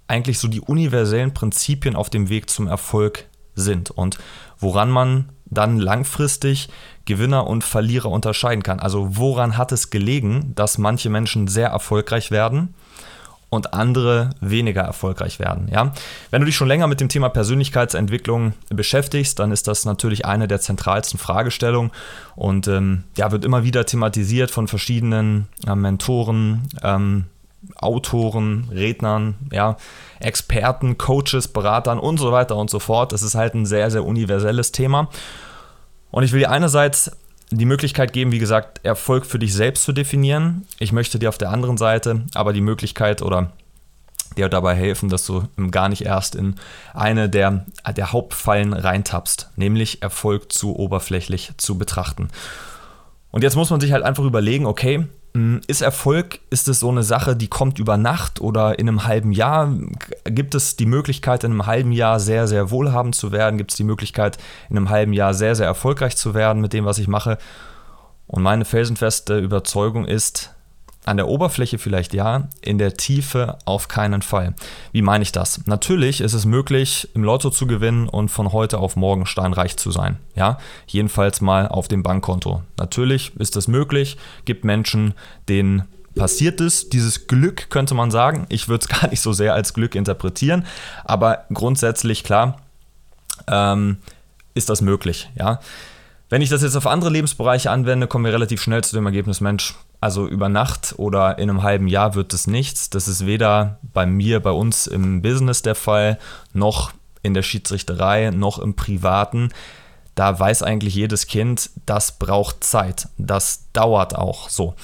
eigentlich 0.08 0.40
so 0.40 0.48
die 0.48 0.62
universellen 0.62 1.34
Prinzipien 1.34 1.96
auf 1.96 2.10
dem 2.10 2.30
Weg 2.30 2.50
zum 2.50 2.68
Erfolg 2.68 3.26
sind 3.56 3.92
und 3.92 4.18
woran 4.60 4.90
man 4.90 5.30
dann 5.52 5.80
langfristig 5.80 6.70
Gewinner 7.06 7.48
und 7.48 7.64
Verlierer 7.64 8.10
unterscheiden 8.10 8.64
kann. 8.64 8.80
Also 8.80 9.18
woran 9.18 9.58
hat 9.58 9.72
es 9.72 9.90
gelegen, 9.90 10.54
dass 10.56 10.78
manche 10.78 11.10
Menschen 11.10 11.48
sehr 11.48 11.70
erfolgreich 11.70 12.32
werden 12.32 12.74
und 13.50 13.74
andere 13.74 14.30
weniger 14.42 14.82
erfolgreich 14.82 15.40
werden. 15.40 15.70
Ja? 15.72 15.94
Wenn 16.30 16.42
du 16.42 16.46
dich 16.46 16.56
schon 16.56 16.68
länger 16.68 16.88
mit 16.88 17.02
dem 17.02 17.10
Thema 17.10 17.30
Persönlichkeitsentwicklung 17.30 18.54
beschäftigst, 18.70 19.40
dann 19.40 19.52
ist 19.52 19.68
das 19.68 19.86
natürlich 19.86 20.26
eine 20.26 20.48
der 20.48 20.62
zentralsten 20.62 21.20
Fragestellungen 21.20 21.92
und 22.36 22.68
ähm, 22.68 23.04
ja, 23.18 23.32
wird 23.32 23.46
immer 23.46 23.64
wieder 23.64 23.86
thematisiert 23.86 24.52
von 24.52 24.68
verschiedenen 24.68 25.48
äh, 25.68 25.76
Mentoren, 25.76 26.70
ähm, 26.84 27.26
Autoren, 27.76 28.70
Rednern, 28.72 29.36
ja, 29.52 29.78
Experten, 30.20 30.98
Coaches, 30.98 31.48
Beratern 31.48 32.00
und 32.00 32.18
so 32.18 32.32
weiter 32.32 32.56
und 32.56 32.70
so 32.70 32.80
fort. 32.80 33.12
Das 33.12 33.22
ist 33.22 33.36
halt 33.36 33.54
ein 33.54 33.66
sehr, 33.66 33.92
sehr 33.92 34.06
universelles 34.06 34.72
Thema. 34.72 35.10
Und 36.12 36.24
ich 36.24 36.32
will 36.32 36.40
dir 36.40 36.52
einerseits 36.52 37.12
die 37.52 37.66
Möglichkeit 37.66 38.14
geben, 38.14 38.32
wie 38.32 38.40
gesagt, 38.40 38.86
Erfolg 38.86 39.26
für 39.26 39.40
dich 39.40 39.54
selbst 39.54 39.84
zu 39.84 39.92
definieren. 39.92 40.66
Ich 40.80 40.92
möchte 40.92 41.20
dir 41.20 41.30
auf 41.30 41.38
der 41.38 41.50
anderen 41.50 41.78
Seite 41.78 42.24
aber 42.34 42.54
die 42.54 42.62
Möglichkeit 42.62 43.22
oder 43.22 43.52
dir 44.38 44.50
dabei 44.50 44.76
helfen, 44.76 45.10
dass 45.10 45.26
du 45.26 45.44
gar 45.72 45.90
nicht 45.90 46.06
erst 46.06 46.36
in 46.36 46.56
eine 46.94 47.30
der, 47.30 47.66
der 47.96 48.12
Hauptfallen 48.12 48.74
reintappst, 48.74 49.50
nämlich 49.56 50.02
Erfolg 50.02 50.52
zu 50.52 50.76
oberflächlich 50.76 51.52
zu 51.58 51.78
betrachten. 51.78 52.30
Und 53.32 53.44
jetzt 53.44 53.56
muss 53.56 53.70
man 53.70 53.80
sich 53.80 53.92
halt 53.92 54.04
einfach 54.04 54.24
überlegen, 54.24 54.66
okay, 54.66 55.08
ist 55.68 55.82
Erfolg, 55.82 56.40
ist 56.50 56.68
es 56.68 56.80
so 56.80 56.90
eine 56.90 57.04
Sache, 57.04 57.36
die 57.36 57.48
kommt 57.48 57.80
über 57.80 57.98
Nacht 57.98 58.42
oder 58.42 58.80
in 58.80 58.88
einem 58.88 59.06
halben 59.06 59.32
Jahr? 59.32 59.74
Gibt 60.26 60.56
es 60.56 60.76
die 60.76 60.86
Möglichkeit, 60.86 61.44
in 61.44 61.52
einem 61.52 61.66
halben 61.66 61.92
Jahr 61.92 62.20
sehr, 62.20 62.48
sehr 62.48 62.72
wohlhabend 62.72 63.16
zu 63.16 63.32
werden? 63.32 63.58
Gibt 63.58 63.72
es 63.72 63.78
die 63.78 63.84
Möglichkeit, 63.84 64.38
in 64.70 64.78
einem 64.78 64.90
halben 64.90 65.14
Jahr 65.14 65.34
sehr, 65.34 65.56
sehr 65.56 65.68
erfolgreich 65.68 66.16
zu 66.18 66.34
werden 66.34 66.62
mit 66.62 66.74
dem, 66.74 66.86
was 66.86 66.98
ich 66.98 67.08
mache? 67.08 67.38
Und 68.28 68.44
meine 68.44 68.66
felsenfeste 68.66 69.40
Überzeugung 69.40 70.06
ist, 70.06 70.54
an 71.06 71.18
der 71.18 71.28
Oberfläche 71.28 71.78
vielleicht 71.78 72.14
ja, 72.14 72.50
in 72.62 72.78
der 72.78 72.96
Tiefe 72.96 73.58
auf 73.66 73.88
keinen 73.88 74.22
Fall. 74.22 74.54
Wie 74.92 75.02
meine 75.02 75.24
ich 75.24 75.32
das? 75.32 75.66
Natürlich 75.66 76.22
ist 76.22 76.34
es 76.34 76.46
möglich, 76.46 77.10
im 77.14 77.24
Lotto 77.24 77.50
zu 77.50 77.68
gewinnen 77.68 78.08
und 78.08 78.30
von 78.30 78.52
heute 78.52 78.80
auf 78.80 78.96
morgen 78.96 79.26
steinreich 79.26 79.78
zu 79.78 79.92
sein. 79.92 80.18
Ja, 80.36 80.58
jedenfalls 80.88 81.42
mal 81.42 81.68
auf 81.68 81.88
dem 81.88 82.04
Bankkonto. 82.04 82.64
Natürlich 82.78 83.36
ist 83.38 83.56
es 83.56 83.68
möglich, 83.68 84.18
gibt 84.46 84.66
Menschen, 84.66 85.14
denen 85.48 85.84
passiert 86.16 86.62
ist. 86.62 86.94
Dieses 86.94 87.28
Glück 87.28 87.70
könnte 87.70 87.96
man 87.96 88.12
sagen. 88.12 88.46
Ich 88.50 88.68
würde 88.68 88.86
es 88.88 89.00
gar 89.02 89.10
nicht 89.10 89.22
so 89.22 89.34
sehr 89.34 89.54
als 89.54 89.74
Glück 89.74 89.96
interpretieren, 89.96 90.66
aber 91.06 91.46
grundsätzlich 91.52 92.24
klar 92.24 92.58
ähm, 93.48 93.98
ist 94.54 94.70
das 94.70 94.82
möglich. 94.82 95.30
Ja. 95.36 95.60
Wenn 96.30 96.44
ich 96.44 96.50
das 96.50 96.62
jetzt 96.62 96.76
auf 96.76 96.86
andere 96.86 97.10
Lebensbereiche 97.10 97.72
anwende, 97.72 98.06
kommen 98.06 98.26
wir 98.26 98.34
relativ 98.34 98.62
schnell 98.62 98.84
zu 98.84 98.96
dem 98.96 99.08
Ergebnis, 99.08 99.42
Mensch, 99.42 99.74
also 100.00 100.28
über 100.28 100.48
Nacht 100.48 100.94
oder 100.98 101.40
in 101.40 101.50
einem 101.50 101.64
halben 101.64 101.88
Jahr 101.88 102.14
wird 102.14 102.34
es 102.34 102.46
nichts. 102.46 102.92
Das 102.92 103.08
ist 103.08 103.26
weder 103.26 103.80
bei 103.82 104.06
mir, 104.06 104.40
bei 104.40 104.52
uns 104.52 104.86
im 104.86 105.24
Business 105.24 105.64
der 105.64 105.74
Fall, 105.74 106.20
noch 106.54 106.92
in 107.24 107.34
der 107.34 107.42
Schiedsrichterei, 107.42 108.30
noch 108.30 108.60
im 108.60 108.76
Privaten. 108.76 109.50
Da 110.14 110.40
weiß 110.40 110.62
eigentlich 110.62 110.94
jedes 110.94 111.26
Kind, 111.26 111.72
das 111.88 112.12
braucht 112.14 112.64
Zeit. 112.64 113.08
Das 113.18 113.66
dauert 113.74 114.16
auch 114.16 114.50
so. 114.50 114.76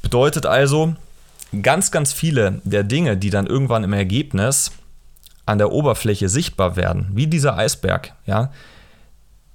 Bedeutet 0.00 0.46
also, 0.46 0.94
ganz, 1.62 1.90
ganz 1.90 2.14
viele 2.14 2.62
der 2.64 2.82
Dinge, 2.82 3.18
die 3.18 3.30
dann 3.30 3.46
irgendwann 3.46 3.84
im 3.84 3.92
Ergebnis 3.92 4.72
an 5.44 5.58
der 5.58 5.70
Oberfläche 5.70 6.28
sichtbar 6.28 6.76
werden, 6.76 7.08
wie 7.12 7.26
dieser 7.26 7.56
Eisberg, 7.56 8.14
ja, 8.26 8.50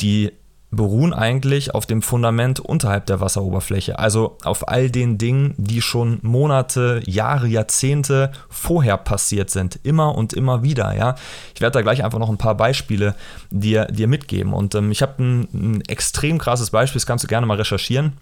die 0.01 0.31
beruhen 0.75 1.13
eigentlich 1.13 1.75
auf 1.75 1.85
dem 1.85 2.01
Fundament 2.01 2.59
unterhalb 2.59 3.05
der 3.05 3.19
Wasseroberfläche, 3.19 3.99
also 3.99 4.37
auf 4.43 4.67
all 4.67 4.89
den 4.89 5.17
Dingen, 5.17 5.53
die 5.57 5.81
schon 5.81 6.19
Monate, 6.21 7.01
Jahre, 7.05 7.47
Jahrzehnte 7.47 8.31
vorher 8.49 8.97
passiert 8.97 9.49
sind, 9.49 9.79
immer 9.83 10.15
und 10.15 10.33
immer 10.33 10.63
wieder. 10.63 10.95
Ja, 10.95 11.15
ich 11.53 11.61
werde 11.61 11.73
da 11.73 11.81
gleich 11.81 12.03
einfach 12.03 12.19
noch 12.19 12.29
ein 12.29 12.37
paar 12.37 12.55
Beispiele 12.55 13.15
dir, 13.51 13.85
dir 13.85 14.07
mitgeben 14.07 14.53
und 14.53 14.73
ähm, 14.75 14.91
ich 14.91 15.01
habe 15.01 15.21
ein, 15.23 15.47
ein 15.53 15.81
extrem 15.81 16.39
krasses 16.39 16.71
Beispiel, 16.71 16.99
das 16.99 17.05
kannst 17.05 17.23
du 17.23 17.27
gerne 17.27 17.45
mal 17.45 17.57
recherchieren. 17.57 18.13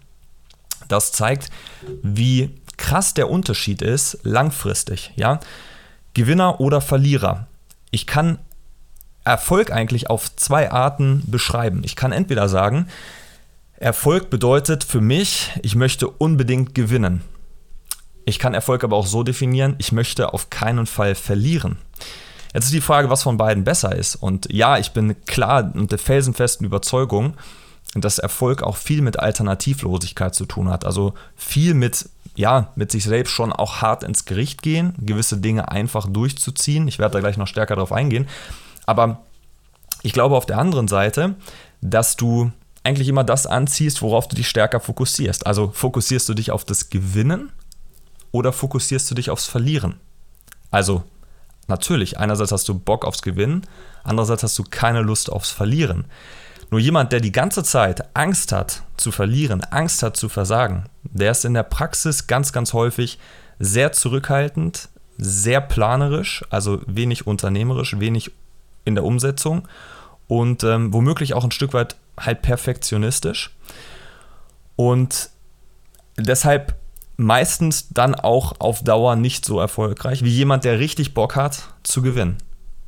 Das 0.88 1.12
zeigt, 1.12 1.50
wie 2.02 2.50
krass 2.76 3.14
der 3.14 3.30
Unterschied 3.30 3.80
ist 3.80 4.18
langfristig. 4.24 5.12
Ja, 5.16 5.40
Gewinner 6.14 6.60
oder 6.60 6.80
Verlierer. 6.80 7.46
Ich 7.90 8.06
kann 8.06 8.38
Erfolg 9.24 9.70
eigentlich 9.70 10.10
auf 10.10 10.34
zwei 10.36 10.70
Arten 10.70 11.22
beschreiben. 11.26 11.82
Ich 11.84 11.96
kann 11.96 12.12
entweder 12.12 12.48
sagen, 12.48 12.88
Erfolg 13.76 14.30
bedeutet 14.30 14.84
für 14.84 15.00
mich, 15.00 15.50
ich 15.62 15.74
möchte 15.74 16.08
unbedingt 16.08 16.74
gewinnen. 16.74 17.22
Ich 18.24 18.38
kann 18.38 18.54
Erfolg 18.54 18.84
aber 18.84 18.96
auch 18.96 19.06
so 19.06 19.22
definieren, 19.22 19.74
ich 19.78 19.92
möchte 19.92 20.32
auf 20.32 20.50
keinen 20.50 20.86
Fall 20.86 21.14
verlieren. 21.14 21.78
Jetzt 22.54 22.66
ist 22.66 22.74
die 22.74 22.80
Frage, 22.80 23.10
was 23.10 23.22
von 23.22 23.38
beiden 23.38 23.64
besser 23.64 23.94
ist. 23.94 24.14
Und 24.16 24.52
ja, 24.52 24.78
ich 24.78 24.92
bin 24.92 25.16
klar 25.24 25.72
und 25.74 25.90
der 25.90 25.98
felsenfesten 25.98 26.66
Überzeugung, 26.66 27.34
dass 27.94 28.18
Erfolg 28.18 28.62
auch 28.62 28.76
viel 28.76 29.02
mit 29.02 29.18
Alternativlosigkeit 29.18 30.34
zu 30.34 30.46
tun 30.46 30.68
hat. 30.68 30.84
Also 30.84 31.14
viel 31.34 31.74
mit, 31.74 32.08
ja, 32.36 32.72
mit 32.76 32.92
sich 32.92 33.04
selbst 33.04 33.30
schon 33.30 33.52
auch 33.52 33.82
hart 33.82 34.02
ins 34.02 34.24
Gericht 34.24 34.62
gehen, 34.62 34.94
gewisse 34.98 35.38
Dinge 35.38 35.70
einfach 35.70 36.06
durchzuziehen. 36.08 36.88
Ich 36.88 36.98
werde 36.98 37.14
da 37.14 37.20
gleich 37.20 37.36
noch 37.36 37.48
stärker 37.48 37.74
darauf 37.74 37.92
eingehen. 37.92 38.28
Aber 38.86 39.22
ich 40.02 40.12
glaube 40.12 40.36
auf 40.36 40.46
der 40.46 40.58
anderen 40.58 40.88
Seite, 40.88 41.36
dass 41.80 42.16
du 42.16 42.52
eigentlich 42.84 43.08
immer 43.08 43.24
das 43.24 43.46
anziehst, 43.46 44.02
worauf 44.02 44.28
du 44.28 44.36
dich 44.36 44.48
stärker 44.48 44.80
fokussierst. 44.80 45.46
Also 45.46 45.70
fokussierst 45.72 46.28
du 46.28 46.34
dich 46.34 46.50
auf 46.50 46.64
das 46.64 46.90
Gewinnen 46.90 47.52
oder 48.32 48.52
fokussierst 48.52 49.10
du 49.10 49.14
dich 49.14 49.30
aufs 49.30 49.46
Verlieren? 49.46 50.00
Also 50.70 51.04
natürlich, 51.68 52.18
einerseits 52.18 52.50
hast 52.50 52.68
du 52.68 52.78
Bock 52.78 53.04
aufs 53.04 53.22
Gewinnen, 53.22 53.66
andererseits 54.02 54.42
hast 54.42 54.58
du 54.58 54.64
keine 54.64 55.02
Lust 55.02 55.30
aufs 55.30 55.50
Verlieren. 55.50 56.06
Nur 56.70 56.80
jemand, 56.80 57.12
der 57.12 57.20
die 57.20 57.32
ganze 57.32 57.62
Zeit 57.62 58.16
Angst 58.16 58.50
hat 58.50 58.82
zu 58.96 59.12
verlieren, 59.12 59.62
Angst 59.62 60.02
hat 60.02 60.16
zu 60.16 60.28
versagen, 60.30 60.86
der 61.02 61.30
ist 61.30 61.44
in 61.44 61.54
der 61.54 61.64
Praxis 61.64 62.26
ganz, 62.26 62.52
ganz 62.52 62.72
häufig 62.72 63.18
sehr 63.58 63.92
zurückhaltend, 63.92 64.88
sehr 65.18 65.60
planerisch, 65.60 66.42
also 66.48 66.80
wenig 66.86 67.26
unternehmerisch, 67.26 68.00
wenig 68.00 68.32
in 68.84 68.94
der 68.94 69.04
Umsetzung 69.04 69.68
und 70.28 70.64
ähm, 70.64 70.92
womöglich 70.92 71.34
auch 71.34 71.44
ein 71.44 71.50
Stück 71.50 71.74
weit 71.74 71.96
halt 72.18 72.42
perfektionistisch. 72.42 73.54
Und 74.76 75.30
deshalb 76.16 76.76
meistens 77.16 77.88
dann 77.90 78.14
auch 78.14 78.54
auf 78.58 78.82
Dauer 78.82 79.16
nicht 79.16 79.44
so 79.44 79.60
erfolgreich 79.60 80.24
wie 80.24 80.30
jemand, 80.30 80.64
der 80.64 80.78
richtig 80.78 81.14
Bock 81.14 81.36
hat 81.36 81.62
zu 81.82 82.02
gewinnen. 82.02 82.38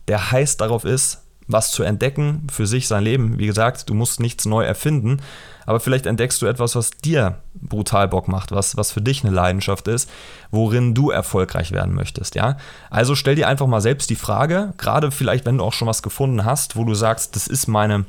Der 0.09 0.31
heiß 0.31 0.57
darauf 0.57 0.85
ist, 0.85 1.24
was 1.47 1.71
zu 1.71 1.83
entdecken 1.83 2.47
für 2.51 2.67
sich, 2.67 2.89
sein 2.89 3.05
Leben. 3.05 3.39
Wie 3.39 3.47
gesagt, 3.47 3.89
du 3.91 3.95
musst 3.95 4.21
nichts 4.21 4.47
neu 4.47 4.65
erfinden, 4.65 5.21
aber 5.67 5.81
vielleicht 5.81 6.07
entdeckst 6.07 6.41
du 6.43 6.47
etwas, 6.47 6.75
was 6.77 6.91
dir 6.91 7.39
brutal 7.55 8.09
Bock 8.09 8.29
macht, 8.29 8.53
was, 8.53 8.77
was 8.77 8.93
für 8.93 9.01
dich 9.01 9.25
eine 9.25 9.35
Leidenschaft 9.35 9.89
ist, 9.89 10.11
worin 10.51 10.95
du 10.95 11.11
erfolgreich 11.11 11.73
werden 11.73 11.95
möchtest, 11.95 12.35
ja. 12.35 12.57
Also 12.91 13.15
stell 13.15 13.35
dir 13.35 13.49
einfach 13.49 13.67
mal 13.67 13.81
selbst 13.81 14.11
die 14.11 14.17
Frage, 14.17 14.73
gerade 14.77 15.11
vielleicht, 15.11 15.47
wenn 15.47 15.59
du 15.59 15.65
auch 15.65 15.73
schon 15.73 15.89
was 15.89 16.03
gefunden 16.03 16.45
hast, 16.45 16.77
wo 16.77 16.85
du 16.85 16.95
sagst, 16.95 17.37
das 17.37 17.47
ist 17.47 17.67
meine, 17.67 18.05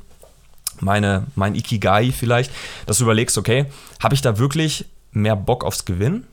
meine, 0.80 1.26
mein 1.36 1.56
Ikigai 1.56 2.12
vielleicht, 2.12 2.52
dass 2.86 2.98
du 2.98 3.04
überlegst, 3.04 3.38
okay, 3.38 3.66
habe 4.02 4.16
ich 4.16 4.22
da 4.22 4.38
wirklich 4.38 4.86
mehr 5.12 5.36
Bock 5.36 5.64
aufs 5.64 5.86
Gewinn 5.86 6.26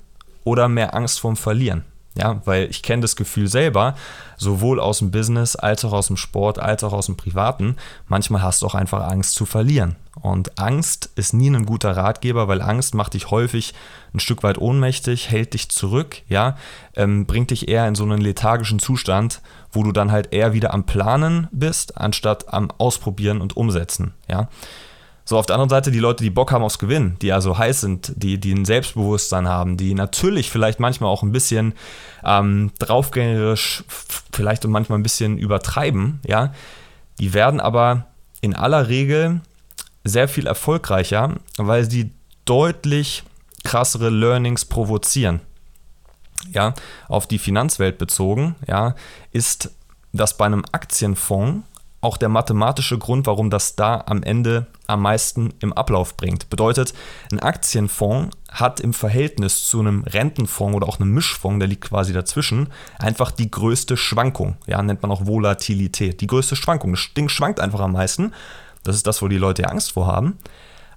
oder 0.45 0.69
mehr 0.69 0.95
Angst 0.95 1.21
vorm 1.21 1.37
Verlieren? 1.37 1.85
Ja, 2.15 2.43
weil 2.45 2.69
ich 2.69 2.83
kenne 2.83 3.01
das 3.01 3.17
Gefühl 3.17 3.49
selber, 3.49 3.95
sowohl 4.37 4.81
aus 4.81 4.99
dem 4.99 5.11
Business 5.11 5.57
als 5.57 5.83
auch 5.85 5.93
aus 5.93 6.09
dem 6.09 6.19
Sport, 6.19 6.59
als 6.59 6.85
auch 6.85 6.93
aus 6.93 7.07
dem 7.07 7.17
Privaten. 7.17 7.77
Manchmal 8.07 8.43
hast 8.43 8.61
du 8.61 8.67
auch 8.67 8.75
einfach 8.75 9.09
Angst 9.11 9.35
zu 9.35 9.47
verlieren. 9.47 9.97
Und 10.21 10.59
Angst 10.59 11.11
ist 11.15 11.33
nie 11.33 11.49
ein 11.49 11.65
guter 11.65 11.97
Ratgeber, 11.97 12.49
weil 12.49 12.61
Angst 12.61 12.95
macht 12.95 13.15
dich 13.15 13.31
häufig 13.31 13.73
ein 14.13 14.21
Stück 14.21 14.43
weit 14.43 14.59
ohnmächtig, 14.59 15.31
hält 15.31 15.55
dich 15.55 15.71
zurück, 15.71 16.21
ja, 16.29 16.59
ähm, 16.97 17.25
bringt 17.25 17.51
dich 17.51 17.69
eher 17.69 17.89
in 17.89 17.95
so 17.95 18.05
einen 18.05 18.21
lethargischen 18.21 18.79
Zustand, 18.79 19.41
wo 19.71 19.83
du 19.83 19.93
dann 19.93 20.13
halt 20.13 20.35
eher 20.35 20.53
wieder 20.53 20.75
am 20.75 20.85
Planen 20.85 21.49
bist, 21.51 21.97
anstatt 21.97 22.53
am 22.53 22.71
Ausprobieren 22.77 23.41
und 23.41 23.57
Umsetzen, 23.57 24.13
ja. 24.29 24.49
So, 25.25 25.39
auf 25.39 25.47
der 25.47 25.55
anderen 25.55 25.71
Seite 25.71 25.91
die 25.91 26.01
Leute, 26.01 26.25
die 26.25 26.31
Bock 26.31 26.51
haben 26.51 26.65
aufs 26.65 26.79
Gewinn, 26.79 27.17
die 27.23 27.33
also 27.33 27.57
heiß 27.57 27.81
sind, 27.81 28.13
die, 28.17 28.39
die 28.39 28.53
ein 28.53 28.65
Selbstbewusstsein 28.65 29.49
haben, 29.49 29.77
die 29.77 29.95
natürlich 29.95 30.51
vielleicht 30.51 30.81
manchmal 30.81 31.11
auch 31.11 31.23
ein 31.23 31.33
bisschen 31.33 31.75
ähm, 32.25 32.73
draufgängerisch, 32.79 33.85
vielleicht 34.33 34.65
und 34.65 34.73
manchmal 34.73 34.99
ein 34.99 35.05
bisschen 35.05 35.39
übertreiben, 35.39 36.21
ja, 36.27 36.53
die 37.21 37.35
werden 37.35 37.61
aber 37.61 38.07
in 38.41 38.57
aller 38.57 38.89
Regel 38.89 39.41
sehr 40.03 40.27
viel 40.27 40.47
erfolgreicher, 40.47 41.37
weil 41.57 41.89
sie 41.89 42.11
deutlich 42.45 43.23
krassere 43.63 44.11
Learnings 44.11 44.65
provozieren. 44.65 45.41
Ja, 46.51 46.75
auf 47.07 47.29
die 47.29 47.39
Finanzwelt 47.39 47.99
bezogen, 47.99 48.57
ja, 48.67 48.97
ist 49.31 49.71
das 50.13 50.37
bei 50.37 50.47
einem 50.47 50.65
Aktienfonds 50.73 51.65
auch 52.03 52.17
der 52.17 52.29
mathematische 52.29 52.99
Grund, 52.99 53.27
warum 53.27 53.49
das 53.49 53.77
da 53.77 54.03
am 54.07 54.23
Ende 54.23 54.67
am 54.89 55.03
meisten 55.03 55.55
im 55.61 55.73
Ablauf 55.73 56.17
bringt. 56.17 56.51
Bedeutet, 56.51 56.93
ein 57.31 57.39
Aktienfonds 57.39 58.37
hat 58.51 58.81
im 58.81 58.93
Verhältnis 58.93 59.67
zu 59.67 59.79
einem 59.79 60.03
Rentenfonds 60.03 60.77
oder 60.77 60.89
auch 60.89 61.01
einem 61.01 61.13
Mischfonds, 61.13 61.61
der 61.61 61.69
liegt 61.69 61.85
quasi 61.85 62.13
dazwischen, 62.13 62.69
einfach 62.99 63.31
die 63.31 63.51
größte 63.51 63.97
Schwankung. 63.97 64.57
Ja, 64.67 64.83
nennt 64.83 65.01
man 65.01 65.13
auch 65.13 65.27
Volatilität. 65.27 66.21
Die 66.21 66.27
größte 66.27 66.57
Schwankung. 66.57 66.93
Das 66.93 67.15
Ding 67.17 67.29
schwankt 67.29 67.61
einfach 67.61 67.81
am 67.81 67.93
meisten. 67.93 68.33
Das 68.83 68.97
ist 68.97 69.07
das, 69.07 69.23
wo 69.23 69.29
die 69.29 69.39
Leute 69.39 69.71
Angst 69.71 69.93
vor 69.93 70.07
haben. 70.07 70.39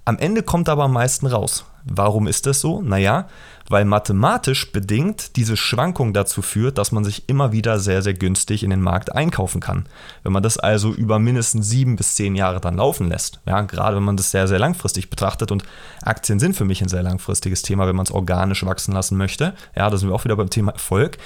Am 0.04 0.18
Ende 0.18 0.42
kommt 0.42 0.68
aber 0.68 0.84
am 0.84 0.92
meisten 0.92 1.26
raus. 1.26 1.64
Warum 1.88 2.26
ist 2.26 2.46
das 2.46 2.60
so? 2.60 2.82
Naja, 2.82 3.28
weil 3.68 3.84
mathematisch 3.84 4.72
bedingt 4.72 5.36
diese 5.36 5.56
Schwankung 5.56 6.12
dazu 6.12 6.42
führt, 6.42 6.78
dass 6.78 6.90
man 6.90 7.04
sich 7.04 7.28
immer 7.28 7.52
wieder 7.52 7.78
sehr, 7.78 8.02
sehr 8.02 8.14
günstig 8.14 8.64
in 8.64 8.70
den 8.70 8.80
Markt 8.80 9.14
einkaufen 9.14 9.60
kann. 9.60 9.88
Wenn 10.24 10.32
man 10.32 10.42
das 10.42 10.58
also 10.58 10.92
über 10.92 11.20
mindestens 11.20 11.68
sieben 11.68 11.94
bis 11.94 12.16
zehn 12.16 12.34
Jahre 12.34 12.60
dann 12.60 12.76
laufen 12.76 13.08
lässt, 13.08 13.40
ja, 13.46 13.60
gerade 13.60 13.96
wenn 13.96 14.02
man 14.02 14.16
das 14.16 14.32
sehr, 14.32 14.48
sehr 14.48 14.58
langfristig 14.58 15.10
betrachtet 15.10 15.52
und 15.52 15.62
Aktien 16.02 16.40
sind 16.40 16.56
für 16.56 16.64
mich 16.64 16.82
ein 16.82 16.88
sehr 16.88 17.04
langfristiges 17.04 17.62
Thema, 17.62 17.86
wenn 17.86 17.96
man 17.96 18.06
es 18.06 18.12
organisch 18.12 18.66
wachsen 18.66 18.92
lassen 18.92 19.16
möchte, 19.16 19.54
ja, 19.76 19.88
da 19.88 19.96
sind 19.96 20.08
wir 20.08 20.14
auch 20.14 20.24
wieder 20.24 20.36
beim 20.36 20.50
Thema 20.50 20.72
Erfolg, 20.72 21.18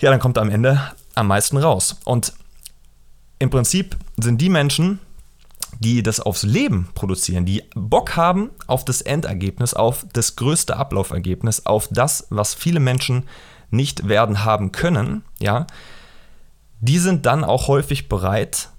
ja, 0.00 0.10
dann 0.10 0.20
kommt 0.20 0.38
am 0.38 0.50
Ende 0.50 0.80
am 1.14 1.28
meisten 1.28 1.56
raus. 1.56 1.96
Und 2.04 2.32
im 3.38 3.50
Prinzip 3.50 3.96
sind 4.16 4.40
die 4.40 4.48
Menschen, 4.48 4.98
die 5.80 6.02
das 6.02 6.20
aufs 6.20 6.42
Leben 6.42 6.88
produzieren, 6.94 7.44
die 7.44 7.62
Bock 7.74 8.16
haben 8.16 8.50
auf 8.66 8.84
das 8.84 9.00
Endergebnis, 9.00 9.74
auf 9.74 10.06
das 10.12 10.36
größte 10.36 10.76
Ablaufergebnis, 10.76 11.66
auf 11.66 11.88
das, 11.90 12.26
was 12.30 12.54
viele 12.54 12.80
Menschen 12.80 13.24
nicht 13.70 14.08
werden 14.08 14.44
haben 14.44 14.72
können, 14.72 15.22
ja, 15.38 15.66
die 16.80 16.98
sind 16.98 17.26
dann 17.26 17.44
auch 17.44 17.68
häufig 17.68 18.08
bereit, 18.08 18.70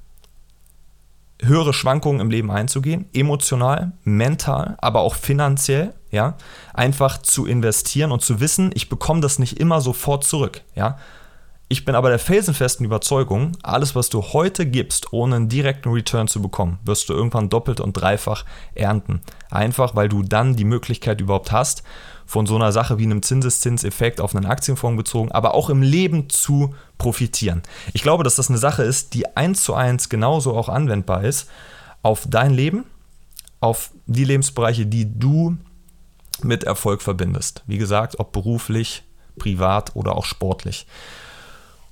höhere 1.41 1.73
Schwankungen 1.73 2.19
im 2.19 2.29
Leben 2.29 2.51
einzugehen, 2.51 3.07
emotional, 3.13 3.93
mental, 4.03 4.75
aber 4.79 5.01
auch 5.01 5.15
finanziell, 5.15 5.93
ja, 6.11 6.35
einfach 6.73 7.19
zu 7.19 7.45
investieren 7.45 8.11
und 8.11 8.21
zu 8.21 8.39
wissen, 8.39 8.71
ich 8.73 8.89
bekomme 8.89 9.21
das 9.21 9.39
nicht 9.39 9.59
immer 9.59 9.79
sofort 9.79 10.23
zurück, 10.23 10.61
ja. 10.75 10.97
Ich 11.71 11.85
bin 11.85 11.93
aber 11.93 12.09
der 12.09 12.17
felsenfesten 12.17 12.83
Überzeugung, 12.83 13.51
alles, 13.61 13.93
was 13.93 14.09
du 14.09 14.23
heute 14.23 14.65
gibst, 14.65 15.13
ohne 15.13 15.35
einen 15.35 15.49
direkten 15.49 15.89
Return 15.89 16.27
zu 16.27 16.41
bekommen, 16.41 16.79
wirst 16.83 17.07
du 17.07 17.13
irgendwann 17.13 17.49
doppelt 17.49 17.79
und 17.79 17.93
dreifach 17.93 18.43
ernten. 18.73 19.21
Einfach, 19.51 19.95
weil 19.95 20.09
du 20.09 20.23
dann 20.23 20.55
die 20.55 20.63
Möglichkeit 20.63 21.21
überhaupt 21.21 21.51
hast, 21.51 21.83
von 22.25 22.47
so 22.47 22.55
einer 22.55 22.71
Sache 22.71 22.97
wie 22.97 23.03
einem 23.03 23.21
Zinseszinseffekt 23.21 24.19
auf 24.19 24.35
einen 24.35 24.47
Aktienfonds 24.47 24.97
bezogen, 24.97 25.31
aber 25.31 25.53
auch 25.53 25.69
im 25.69 25.83
Leben 25.83 26.27
zu 26.31 26.73
profitieren. 26.97 27.61
Ich 27.93 28.01
glaube, 28.01 28.23
dass 28.23 28.35
das 28.35 28.49
eine 28.49 28.57
Sache 28.57 28.81
ist, 28.81 29.13
die 29.13 29.37
eins 29.37 29.63
zu 29.63 29.75
eins 29.75 30.09
genauso 30.09 30.57
auch 30.57 30.69
anwendbar 30.69 31.23
ist 31.23 31.51
auf 32.01 32.25
dein 32.27 32.51
Leben, 32.51 32.85
auf 33.59 33.91
die 34.07 34.25
Lebensbereiche, 34.25 34.87
die 34.87 35.19
du 35.19 35.55
mit 36.41 36.63
Erfolg 36.63 37.03
verbindest. 37.03 37.61
Wie 37.67 37.77
gesagt, 37.77 38.19
ob 38.19 38.31
beruflich, 38.31 39.03
privat 39.37 39.95
oder 39.95 40.15
auch 40.15 40.25
sportlich. 40.25 40.87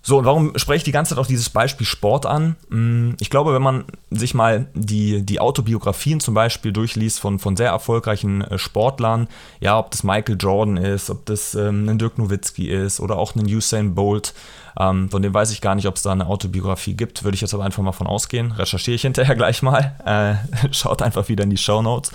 So, 0.08 0.18
und 0.20 0.24
warum 0.24 0.58
spreche 0.58 0.78
ich 0.78 0.84
die 0.84 0.94
ganze 0.94 1.10
Zeit 1.10 1.22
auch 1.22 1.28
dieses 1.28 1.50
Beispiel 1.50 1.86
Sport 1.86 2.26
an? 2.26 2.56
Mm, 2.70 3.16
ich 3.20 3.30
glaube, 3.30 3.54
wenn 3.54 3.62
man 3.62 3.84
sich 4.10 4.34
mal 4.34 4.68
die, 4.74 5.22
die 5.26 5.42
Autobiografien 5.42 6.22
zum 6.22 6.34
Beispiel 6.34 6.72
durchliest 6.72 7.20
von, 7.20 7.40
von 7.40 7.58
sehr 7.58 7.72
erfolgreichen 7.72 8.40
äh, 8.40 8.58
Sportlern, 8.58 9.28
ja, 9.60 9.78
ob 9.78 9.92
das 9.92 10.06
Michael 10.06 10.38
Jordan 10.40 10.78
ist, 10.78 11.10
ob 11.10 11.26
das 11.26 11.56
ähm, 11.56 11.90
ein 11.90 11.98
Dirk 11.98 12.18
Nowitzki 12.20 12.70
ist 12.70 13.02
oder 13.02 13.18
auch 13.18 13.36
ein 13.36 13.48
Usain 13.48 13.96
Bolt, 13.96 14.34
ähm, 14.80 15.10
von 15.10 15.22
dem 15.22 15.34
weiß 15.34 15.52
ich 15.52 15.60
gar 15.60 15.76
nicht, 15.76 15.90
ob 15.90 15.98
es 15.98 16.04
da 16.04 16.14
eine 16.14 16.28
Autobiografie 16.28 16.94
gibt, 16.94 17.26
würde 17.26 17.36
ich 17.36 17.42
jetzt 17.42 17.54
aber 17.54 17.66
einfach 17.66 17.84
mal 17.84 17.92
von 17.92 18.08
ausgehen. 18.08 18.54
Recherchiere 18.54 18.96
ich 18.96 19.02
hinterher 19.02 19.36
gleich 19.36 19.62
mal. 19.62 19.94
Äh, 20.06 20.72
schaut 20.72 21.02
einfach 21.02 21.28
wieder 21.28 21.44
in 21.44 21.50
die 21.50 21.58
Show 21.58 21.82
Notes. 21.82 22.14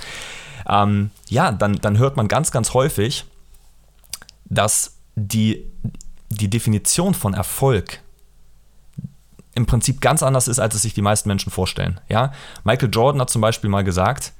Ähm, 0.66 1.10
ja, 1.28 1.52
dann, 1.52 1.74
dann 1.74 1.98
hört 1.98 2.16
man 2.16 2.26
ganz, 2.26 2.52
ganz 2.52 2.72
häufig, 2.72 3.26
dass 4.46 4.96
die 5.14 5.66
die 6.38 6.50
Definition 6.50 7.14
von 7.14 7.34
Erfolg 7.34 8.00
im 9.54 9.66
Prinzip 9.66 10.00
ganz 10.00 10.22
anders 10.22 10.48
ist, 10.48 10.58
als 10.58 10.74
es 10.74 10.82
sich 10.82 10.94
die 10.94 11.02
meisten 11.02 11.28
Menschen 11.28 11.52
vorstellen. 11.52 12.00
Ja? 12.08 12.32
Michael 12.64 12.90
Jordan 12.92 13.20
hat 13.20 13.30
zum 13.30 13.42
Beispiel 13.42 13.68
mal 13.68 13.84
gesagt, 13.84 14.32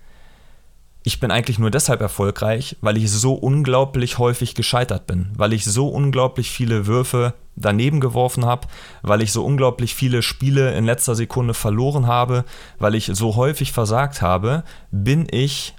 ich 1.04 1.18
bin 1.20 1.30
eigentlich 1.30 1.58
nur 1.58 1.70
deshalb 1.70 2.00
erfolgreich, 2.00 2.76
weil 2.80 2.96
ich 2.96 3.11
so 3.11 3.34
unglaublich 3.34 4.18
häufig 4.18 4.54
gescheitert 4.54 5.06
bin, 5.06 5.30
weil 5.37 5.52
ich 5.52 5.64
so 5.64 5.88
unglaublich 5.88 6.50
viele 6.50 6.87
Würfe 6.87 7.34
daneben 7.56 8.00
geworfen 8.00 8.46
habe, 8.46 8.68
weil 9.02 9.20
ich 9.20 9.32
so 9.32 9.44
unglaublich 9.44 9.94
viele 9.94 10.22
Spiele 10.22 10.75
in 10.75 10.84
letzter 10.84 11.14
Sekunde 11.14 11.54
verloren 11.54 12.06
habe, 12.06 12.44
weil 12.78 12.94
ich 12.94 13.06
so 13.12 13.34
häufig 13.34 13.72
versagt 13.72 14.22
habe, 14.22 14.62
bin 14.90 15.26
ich 15.30 15.75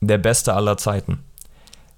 der 0.00 0.18
Beste 0.18 0.54
aller 0.54 0.76
Zeiten. 0.78 1.22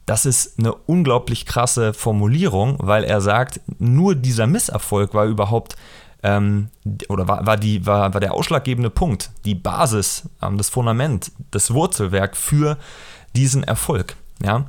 Das 0.07 0.25
ist 0.25 0.59
eine 0.59 0.73
unglaublich 0.73 1.47
krasse 1.47 1.93
Formulierung, 1.93 2.77
weil 2.79 3.05
er 3.05 3.21
sagt, 3.21 3.61
nur 3.79 4.15
dieser 4.15 4.47
Misserfolg 4.47 5.15
war 5.15 5.27
überhaupt 5.27 5.77
ähm, 6.23 6.69
oder 7.09 7.29
war, 7.29 7.45
war, 7.47 7.57
die, 7.57 7.85
war, 7.87 8.15
war 8.15 8.21
der 8.21 8.35
ausschlaggebende 8.35 8.91
Punkt, 8.91 9.31
die 9.45 9.55
Basis, 9.55 10.29
ähm, 10.43 10.59
das 10.59 10.69
Fundament, 10.69 11.33
das 11.51 11.75
Wurzelwerk 11.75 12.37
für 12.37 12.79
diesen 13.35 13.65
Erfolg. 13.65 14.17
Ja? 14.43 14.67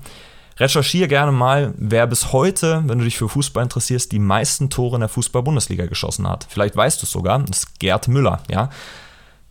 Recherchiere 0.57 1.07
gerne 1.07 1.31
mal, 1.31 1.73
wer 1.77 2.07
bis 2.07 2.33
heute, 2.33 2.83
wenn 2.85 2.97
du 2.97 3.05
dich 3.05 3.17
für 3.17 3.29
Fußball 3.29 3.63
interessierst, 3.63 4.11
die 4.11 4.19
meisten 4.19 4.69
Tore 4.69 4.95
in 4.95 5.01
der 5.01 5.09
Fußball-Bundesliga 5.09 5.85
geschossen 5.85 6.27
hat. 6.27 6.47
Vielleicht 6.49 6.75
weißt 6.75 7.01
du 7.01 7.05
es 7.05 7.11
sogar, 7.11 7.39
das 7.39 7.59
ist 7.59 7.79
Gerd 7.79 8.07
Müller. 8.07 8.41
Ja? 8.49 8.69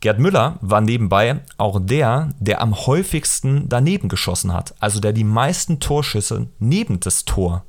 Gerd 0.00 0.18
Müller 0.18 0.58
war 0.60 0.80
nebenbei 0.80 1.40
auch 1.56 1.80
der, 1.82 2.30
der 2.38 2.60
am 2.60 2.74
häufigsten 2.86 3.68
daneben 3.68 4.08
geschossen 4.08 4.52
hat. 4.52 4.74
Also 4.78 5.00
der 5.00 5.12
die 5.12 5.24
meisten 5.24 5.80
Torschüsse 5.80 6.48
neben 6.58 7.00
das 7.00 7.24
Tor 7.24 7.64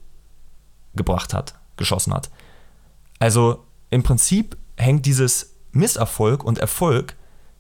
gebracht 0.96 1.34
hat, 1.34 1.55
geschossen 1.77 2.13
hat. 2.13 2.29
Also 3.19 3.63
im 3.89 4.03
Prinzip 4.03 4.57
hängt 4.75 5.05
dieses 5.05 5.55
Misserfolg 5.72 6.43
und 6.43 6.57
Erfolg 6.60 7.15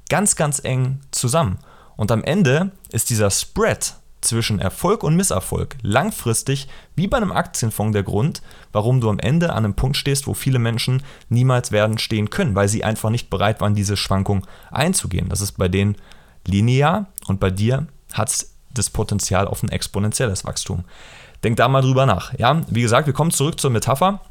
ganz, 0.09 0.35
ganz 0.35 0.59
eng 0.63 0.99
zusammen. 1.11 1.59
Und 1.95 2.11
am 2.11 2.23
Ende 2.23 2.71
ist 2.91 3.09
dieser 3.09 3.31
Spread 3.31 3.95
zwischen 4.27 4.59
Erfolg 4.59 5.03
und 5.03 5.15
Misserfolg 5.15 5.75
langfristig 5.81 6.67
wie 6.95 7.07
bei 7.07 7.17
einem 7.17 7.31
Aktienfonds 7.31 7.93
der 7.93 8.03
Grund, 8.03 8.41
warum 8.71 9.01
du 9.01 9.09
am 9.09 9.19
Ende 9.19 9.53
an 9.53 9.65
einem 9.65 9.73
Punkt 9.73 9.97
stehst, 9.97 10.27
wo 10.27 10.33
viele 10.33 10.59
Menschen 10.59 11.01
niemals 11.29 11.71
werden 11.71 11.97
stehen 11.97 12.29
können, 12.29 12.55
weil 12.55 12.67
sie 12.67 12.83
einfach 12.83 13.09
nicht 13.09 13.29
bereit 13.29 13.61
waren, 13.61 13.75
diese 13.75 13.97
Schwankung 13.97 14.45
einzugehen. 14.71 15.29
Das 15.29 15.41
ist 15.41 15.53
bei 15.53 15.67
denen 15.67 15.95
linear 16.45 17.07
und 17.27 17.39
bei 17.39 17.49
dir 17.49 17.87
hat 18.13 18.29
es 18.29 18.53
das 18.73 18.89
Potenzial 18.89 19.47
auf 19.47 19.63
ein 19.63 19.69
exponentielles 19.69 20.45
Wachstum. 20.45 20.83
Denk 21.43 21.57
da 21.57 21.67
mal 21.67 21.81
drüber 21.81 22.05
nach. 22.05 22.37
Ja, 22.37 22.61
wie 22.69 22.81
gesagt, 22.81 23.07
wir 23.07 23.13
kommen 23.13 23.31
zurück 23.31 23.59
zur 23.59 23.71
Metapher 23.71 24.21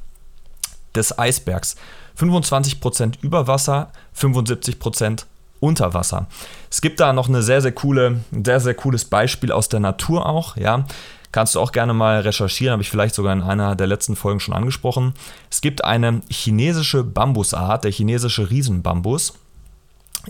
des 0.95 1.19
Eisbergs. 1.19 1.77
25% 2.19 3.15
über 3.21 3.47
Wasser, 3.47 3.91
75% 4.17 5.27
unter 5.61 5.95
Wasser. 5.95 6.27
Es 6.71 6.81
gibt 6.81 7.01
da 7.01 7.13
noch 7.13 7.29
eine 7.29 7.43
sehr, 7.43 7.61
sehr 7.61 7.73
coole, 7.73 8.21
sehr, 8.31 8.61
sehr 8.61 8.75
cooles 8.75 9.05
Beispiel 9.05 9.53
aus 9.53 9.69
der 9.69 9.81
Natur 9.81 10.27
auch, 10.27 10.57
ja. 10.57 10.87
Kannst 11.33 11.55
du 11.55 11.61
auch 11.61 11.73
gerne 11.73 11.93
mal 11.93 12.21
recherchieren, 12.21 12.73
habe 12.73 12.83
ich 12.83 12.91
vielleicht 12.91 13.15
sogar 13.15 13.33
in 13.33 13.43
einer 13.43 13.77
der 13.77 13.87
letzten 13.87 14.17
Folgen 14.17 14.41
schon 14.41 14.55
angesprochen. 14.55 15.13
Es 15.51 15.61
gibt 15.61 15.85
eine 15.85 16.23
chinesische 16.31 17.05
Bambusart, 17.05 17.85
der 17.85 17.93
chinesische 17.93 18.49
Riesenbambus. 18.49 19.35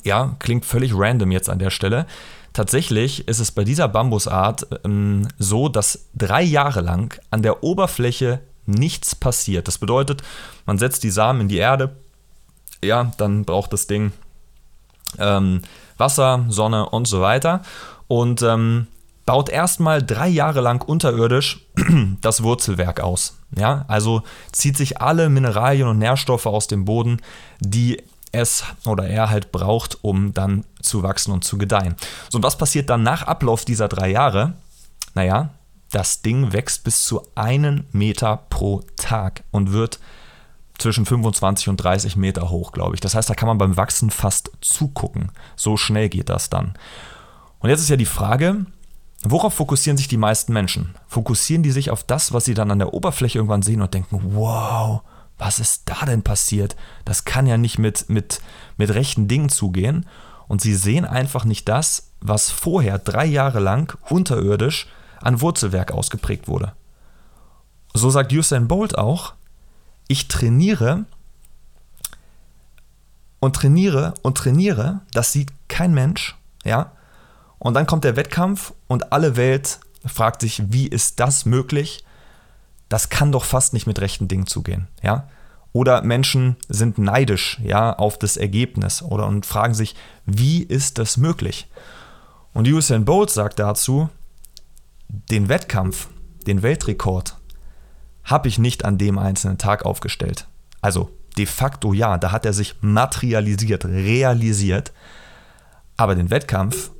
Ja, 0.02 0.34
klingt 0.40 0.64
völlig 0.64 0.92
random 0.94 1.30
jetzt 1.30 1.48
an 1.48 1.60
der 1.60 1.70
Stelle. 1.70 2.06
Tatsächlich 2.52 3.28
ist 3.28 3.38
es 3.38 3.52
bei 3.52 3.64
dieser 3.64 3.86
Bambusart 3.86 4.66
ähm, 4.84 5.28
so, 5.38 5.68
dass 5.68 6.06
drei 6.14 6.42
Jahre 6.42 6.80
lang 6.80 7.20
an 7.30 7.42
der 7.42 7.62
Oberfläche 7.62 8.40
nichts 8.64 9.14
passiert. 9.14 9.68
Das 9.68 9.78
bedeutet, 9.78 10.22
man 10.64 10.78
setzt 10.78 11.04
die 11.04 11.10
Samen 11.10 11.42
in 11.42 11.48
die 11.48 11.58
Erde, 11.58 11.94
ja, 12.82 13.12
dann 13.16 13.44
braucht 13.44 13.72
das 13.72 13.86
Ding 13.86 14.12
ähm, 15.18 15.62
Wasser, 15.96 16.44
Sonne 16.48 16.88
und 16.88 17.06
so 17.06 17.20
weiter 17.20 17.62
und 18.08 18.42
ähm, 18.42 18.86
baut 19.24 19.48
erstmal 19.48 20.02
drei 20.02 20.28
Jahre 20.28 20.60
lang 20.60 20.82
unterirdisch 20.82 21.66
das 22.20 22.42
Wurzelwerk 22.42 23.00
aus. 23.00 23.36
Ja, 23.56 23.84
also 23.88 24.22
zieht 24.52 24.76
sich 24.76 25.00
alle 25.00 25.28
Mineralien 25.28 25.88
und 25.88 25.98
Nährstoffe 25.98 26.46
aus 26.46 26.68
dem 26.68 26.84
Boden, 26.84 27.20
die 27.60 28.02
es 28.32 28.64
oder 28.84 29.08
er 29.08 29.30
halt 29.30 29.52
braucht, 29.52 29.98
um 30.02 30.32
dann 30.34 30.64
zu 30.80 31.02
wachsen 31.02 31.32
und 31.32 31.44
zu 31.44 31.58
gedeihen. 31.58 31.96
So, 32.28 32.36
und 32.38 32.44
was 32.44 32.58
passiert 32.58 32.90
dann 32.90 33.02
nach 33.02 33.22
Ablauf 33.22 33.64
dieser 33.64 33.88
drei 33.88 34.10
Jahre? 34.10 34.54
Naja, 35.14 35.50
das 35.90 36.22
Ding 36.22 36.52
wächst 36.52 36.84
bis 36.84 37.04
zu 37.04 37.22
einen 37.34 37.86
Meter 37.92 38.44
pro 38.50 38.82
Tag 38.96 39.44
und 39.50 39.72
wird 39.72 39.98
zwischen 40.78 41.06
25 41.06 41.68
und 41.68 41.76
30 41.76 42.16
Meter 42.16 42.50
hoch, 42.50 42.72
glaube 42.72 42.94
ich. 42.94 43.00
Das 43.00 43.14
heißt, 43.14 43.28
da 43.28 43.34
kann 43.34 43.48
man 43.48 43.58
beim 43.58 43.76
Wachsen 43.76 44.10
fast 44.10 44.50
zugucken. 44.60 45.30
So 45.56 45.76
schnell 45.76 46.08
geht 46.08 46.28
das 46.28 46.50
dann. 46.50 46.74
Und 47.58 47.70
jetzt 47.70 47.80
ist 47.80 47.88
ja 47.88 47.96
die 47.96 48.04
Frage, 48.04 48.66
worauf 49.22 49.54
fokussieren 49.54 49.96
sich 49.96 50.08
die 50.08 50.16
meisten 50.16 50.52
Menschen? 50.52 50.94
Fokussieren 51.08 51.62
die 51.62 51.70
sich 51.70 51.90
auf 51.90 52.04
das, 52.04 52.32
was 52.32 52.44
sie 52.44 52.54
dann 52.54 52.70
an 52.70 52.78
der 52.78 52.94
Oberfläche 52.94 53.38
irgendwann 53.38 53.62
sehen 53.62 53.82
und 53.82 53.94
denken, 53.94 54.20
wow, 54.34 55.02
was 55.38 55.58
ist 55.58 55.82
da 55.86 56.06
denn 56.06 56.22
passiert? 56.22 56.76
Das 57.04 57.24
kann 57.24 57.46
ja 57.46 57.56
nicht 57.56 57.78
mit, 57.78 58.08
mit, 58.08 58.40
mit 58.76 58.94
rechten 58.94 59.28
Dingen 59.28 59.48
zugehen. 59.48 60.06
Und 60.48 60.60
sie 60.60 60.74
sehen 60.74 61.04
einfach 61.04 61.44
nicht 61.44 61.68
das, 61.68 62.12
was 62.20 62.50
vorher 62.50 62.98
drei 62.98 63.26
Jahre 63.26 63.60
lang 63.60 63.98
unterirdisch 64.08 64.88
an 65.20 65.40
Wurzelwerk 65.40 65.92
ausgeprägt 65.92 66.48
wurde. 66.48 66.72
So 67.94 68.10
sagt 68.10 68.32
Usain 68.32 68.68
Bolt 68.68 68.96
auch, 68.96 69.34
ich 70.08 70.28
trainiere 70.28 71.04
und 73.40 73.56
trainiere 73.56 74.14
und 74.22 74.38
trainiere, 74.38 75.00
das 75.12 75.32
sieht 75.32 75.50
kein 75.68 75.94
Mensch, 75.94 76.36
ja. 76.64 76.92
Und 77.58 77.74
dann 77.74 77.86
kommt 77.86 78.04
der 78.04 78.16
Wettkampf 78.16 78.72
und 78.86 79.12
alle 79.12 79.36
Welt 79.36 79.80
fragt 80.04 80.42
sich, 80.42 80.62
wie 80.72 80.86
ist 80.86 81.20
das 81.20 81.46
möglich? 81.46 82.04
Das 82.88 83.08
kann 83.08 83.32
doch 83.32 83.44
fast 83.44 83.72
nicht 83.72 83.86
mit 83.86 84.00
rechten 84.00 84.28
Dingen 84.28 84.46
zugehen, 84.46 84.88
ja. 85.02 85.28
Oder 85.72 86.02
Menschen 86.02 86.56
sind 86.68 86.96
neidisch, 86.96 87.60
ja, 87.62 87.92
auf 87.92 88.18
das 88.18 88.36
Ergebnis 88.36 89.02
oder 89.02 89.26
und 89.26 89.44
fragen 89.44 89.74
sich, 89.74 89.94
wie 90.24 90.62
ist 90.62 90.98
das 90.98 91.16
möglich? 91.16 91.68
Und 92.54 92.66
Usain 92.66 93.04
Bolt 93.04 93.30
sagt 93.30 93.58
dazu, 93.58 94.08
den 95.08 95.48
Wettkampf, 95.50 96.08
den 96.46 96.62
Weltrekord, 96.62 97.35
habe 98.26 98.48
ich 98.48 98.58
nicht 98.58 98.84
an 98.84 98.98
dem 98.98 99.18
einzelnen 99.18 99.56
Tag 99.56 99.86
aufgestellt. 99.86 100.46
Also 100.82 101.10
de 101.38 101.46
facto 101.46 101.92
ja, 101.92 102.18
da 102.18 102.32
hat 102.32 102.44
er 102.44 102.52
sich 102.52 102.74
materialisiert, 102.80 103.84
realisiert. 103.84 104.92
Aber 105.96 106.14
den 106.14 106.30
Wettkampf 106.30 106.90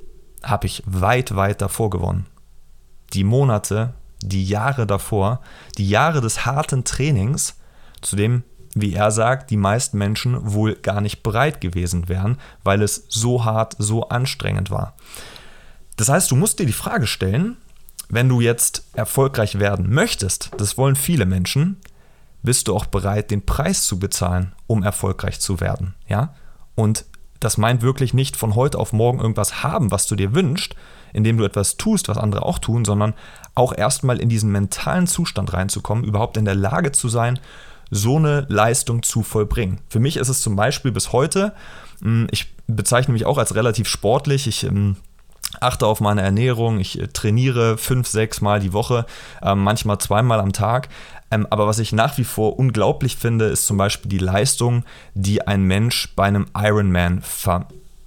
habe 0.43 0.67
ich 0.67 0.83
weit, 0.87 1.37
weit 1.37 1.61
davor 1.61 1.91
gewonnen. 1.91 2.27
Die 3.13 3.25
Monate, 3.25 3.95
die 4.23 4.47
Jahre 4.47 4.87
davor, 4.87 5.41
die 5.77 5.89
Jahre 5.89 6.21
des 6.21 6.47
harten 6.47 6.85
Trainings, 6.85 7.57
zu 8.01 8.17
dem, 8.17 8.45
wie 8.75 8.95
er 8.95 9.11
sagt, 9.11 9.51
die 9.51 9.57
meisten 9.57 9.99
Menschen 9.99 10.53
wohl 10.53 10.77
gar 10.77 11.01
nicht 11.01 11.23
bereit 11.23 11.61
gewesen 11.61 12.09
wären, 12.09 12.39
weil 12.63 12.83
es 12.83 13.07
so 13.09 13.45
hart, 13.45 13.75
so 13.79 14.09
anstrengend 14.09 14.71
war. 14.71 14.95
Das 15.97 16.09
heißt, 16.09 16.31
du 16.31 16.37
musst 16.37 16.59
dir 16.59 16.67
die 16.67 16.73
Frage 16.73 17.07
stellen, 17.07 17.57
wenn 18.09 18.29
du 18.29 18.41
jetzt 18.41 18.85
erfolgreich 18.95 19.59
werden 19.59 19.93
möchtest, 19.93 20.51
das 20.57 20.79
wollen 20.79 20.97
viele 20.97 21.27
Menschen, 21.27 21.81
bist 22.43 22.69
du 22.69 22.77
auch 22.77 22.87
bereit, 22.87 23.31
den 23.31 23.45
Preis 23.45 23.85
zu 23.85 23.99
bezahlen, 23.99 24.53
um 24.67 24.83
erfolgreich 24.83 25.41
zu 25.41 25.61
werden. 25.61 25.95
Ja? 26.09 26.35
Und 26.75 27.05
das 27.41 27.59
meint 27.59 27.83
wirklich 27.83 28.15
nicht 28.15 28.37
von 28.37 28.55
heute 28.55 28.79
auf 28.79 28.93
morgen 28.93 29.19
irgendwas 29.19 29.63
haben, 29.63 29.91
was 29.91 30.07
du 30.07 30.15
dir 30.15 30.35
wünschst, 30.35 30.75
indem 31.13 31.37
du 31.37 31.45
etwas 31.45 31.77
tust, 31.77 32.09
was 32.09 32.19
andere 32.19 32.43
auch 32.43 32.59
tun, 32.59 32.85
sondern 32.85 33.15
auch 33.55 33.77
erstmal 33.77 34.19
in 34.19 34.29
diesen 34.29 34.51
mentalen 34.51 35.07
Zustand 35.07 35.53
reinzukommen, 35.53 36.05
überhaupt 36.05 36.37
in 36.37 36.45
der 36.45 36.55
Lage 36.55 36.93
zu 36.93 37.09
sein, 37.09 37.39
so 37.91 38.17
eine 38.17 38.47
Leistung 38.49 39.03
zu 39.03 39.23
vollbringen. 39.23 39.81
Für 39.89 40.01
mich 40.01 40.17
ist 40.17 40.29
es 40.29 40.41
zum 40.41 40.57
Beispiel 40.57 40.93
bis 40.93 41.13
heute, 41.13 41.53
hm, 42.01 42.27
ich 42.31 42.53
bezeichne 42.67 43.13
mich 43.13 43.27
auch 43.27 43.39
als 43.39 43.55
relativ 43.55 43.89
sportlich, 43.89 44.47
ich 44.47 44.63
hm, 44.63 44.97
achte 45.61 45.87
auf 45.87 46.01
meine 46.01 46.23
Ernährung, 46.23 46.81
ich 46.81 47.01
äh, 47.01 47.09
trainiere 47.09 47.79
fünf, 47.79 48.09
sechs 48.09 48.41
Mal 48.41 48.61
die 48.61 48.73
Woche, 48.73 49.07
ähm, 49.43 49.63
manchmal 49.63 49.99
zweimal 49.99 50.41
am 50.41 50.53
Tag. 50.53 50.89
Ähm, 51.31 51.47
aber 51.51 51.67
was 51.67 51.79
ich 51.79 51.93
nach 51.93 52.19
wie 52.19 52.25
vor 52.25 52.59
unglaublich 52.59 53.17
finde, 53.17 53.47
ist 53.47 53.67
zum 53.67 53.77
Beispiel 53.77 54.09
die 54.09 54.19
Leistung, 54.19 54.85
die 55.15 55.47
ein 55.47 55.63
Mensch 55.63 56.15
bei 56.15 56.25
einem 56.25 56.47
Ironman 56.57 57.21
ver 57.23 57.67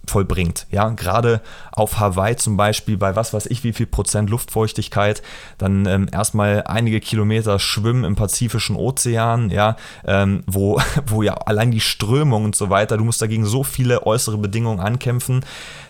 vollbringt. 0.10 0.68
Ja, 0.72 0.90
gerade 0.90 1.42
auf 1.72 2.00
Hawaii 2.00 2.36
zum 2.36 2.58
Beispiel 2.58 2.98
bei 2.98 3.16
was 3.16 3.34
weiß 3.34 3.46
ich 3.46 3.64
wie 3.64 3.74
viel 3.74 3.86
Prozent 3.86 4.30
Luftfeuchtigkeit, 4.30 5.22
dann 5.58 5.86
ähm, 5.86 6.10
erstmal 6.12 6.64
einige 6.66 7.00
Kilometer 7.00 7.60
schwimmen 7.60 8.04
im 8.04 8.16
Pazifischen 8.16 8.76
Ozean, 8.76 9.50
ja, 9.50 9.78
ähm, 10.06 10.44
wo, 10.48 10.82
wo 11.06 11.22
ja 11.22 11.36
allein 11.36 11.72
die 11.72 11.80
Strömung 11.80 12.46
und 12.46 12.56
so 12.56 12.70
weiter, 12.70 12.98
du 12.98 13.06
musst 13.06 13.22
dagegen 13.22 13.46
so 13.46 13.64
viele 13.64 14.06
äußere 14.06 14.38
Bedingungen 14.38 14.80
ankämpfen. 14.80 15.46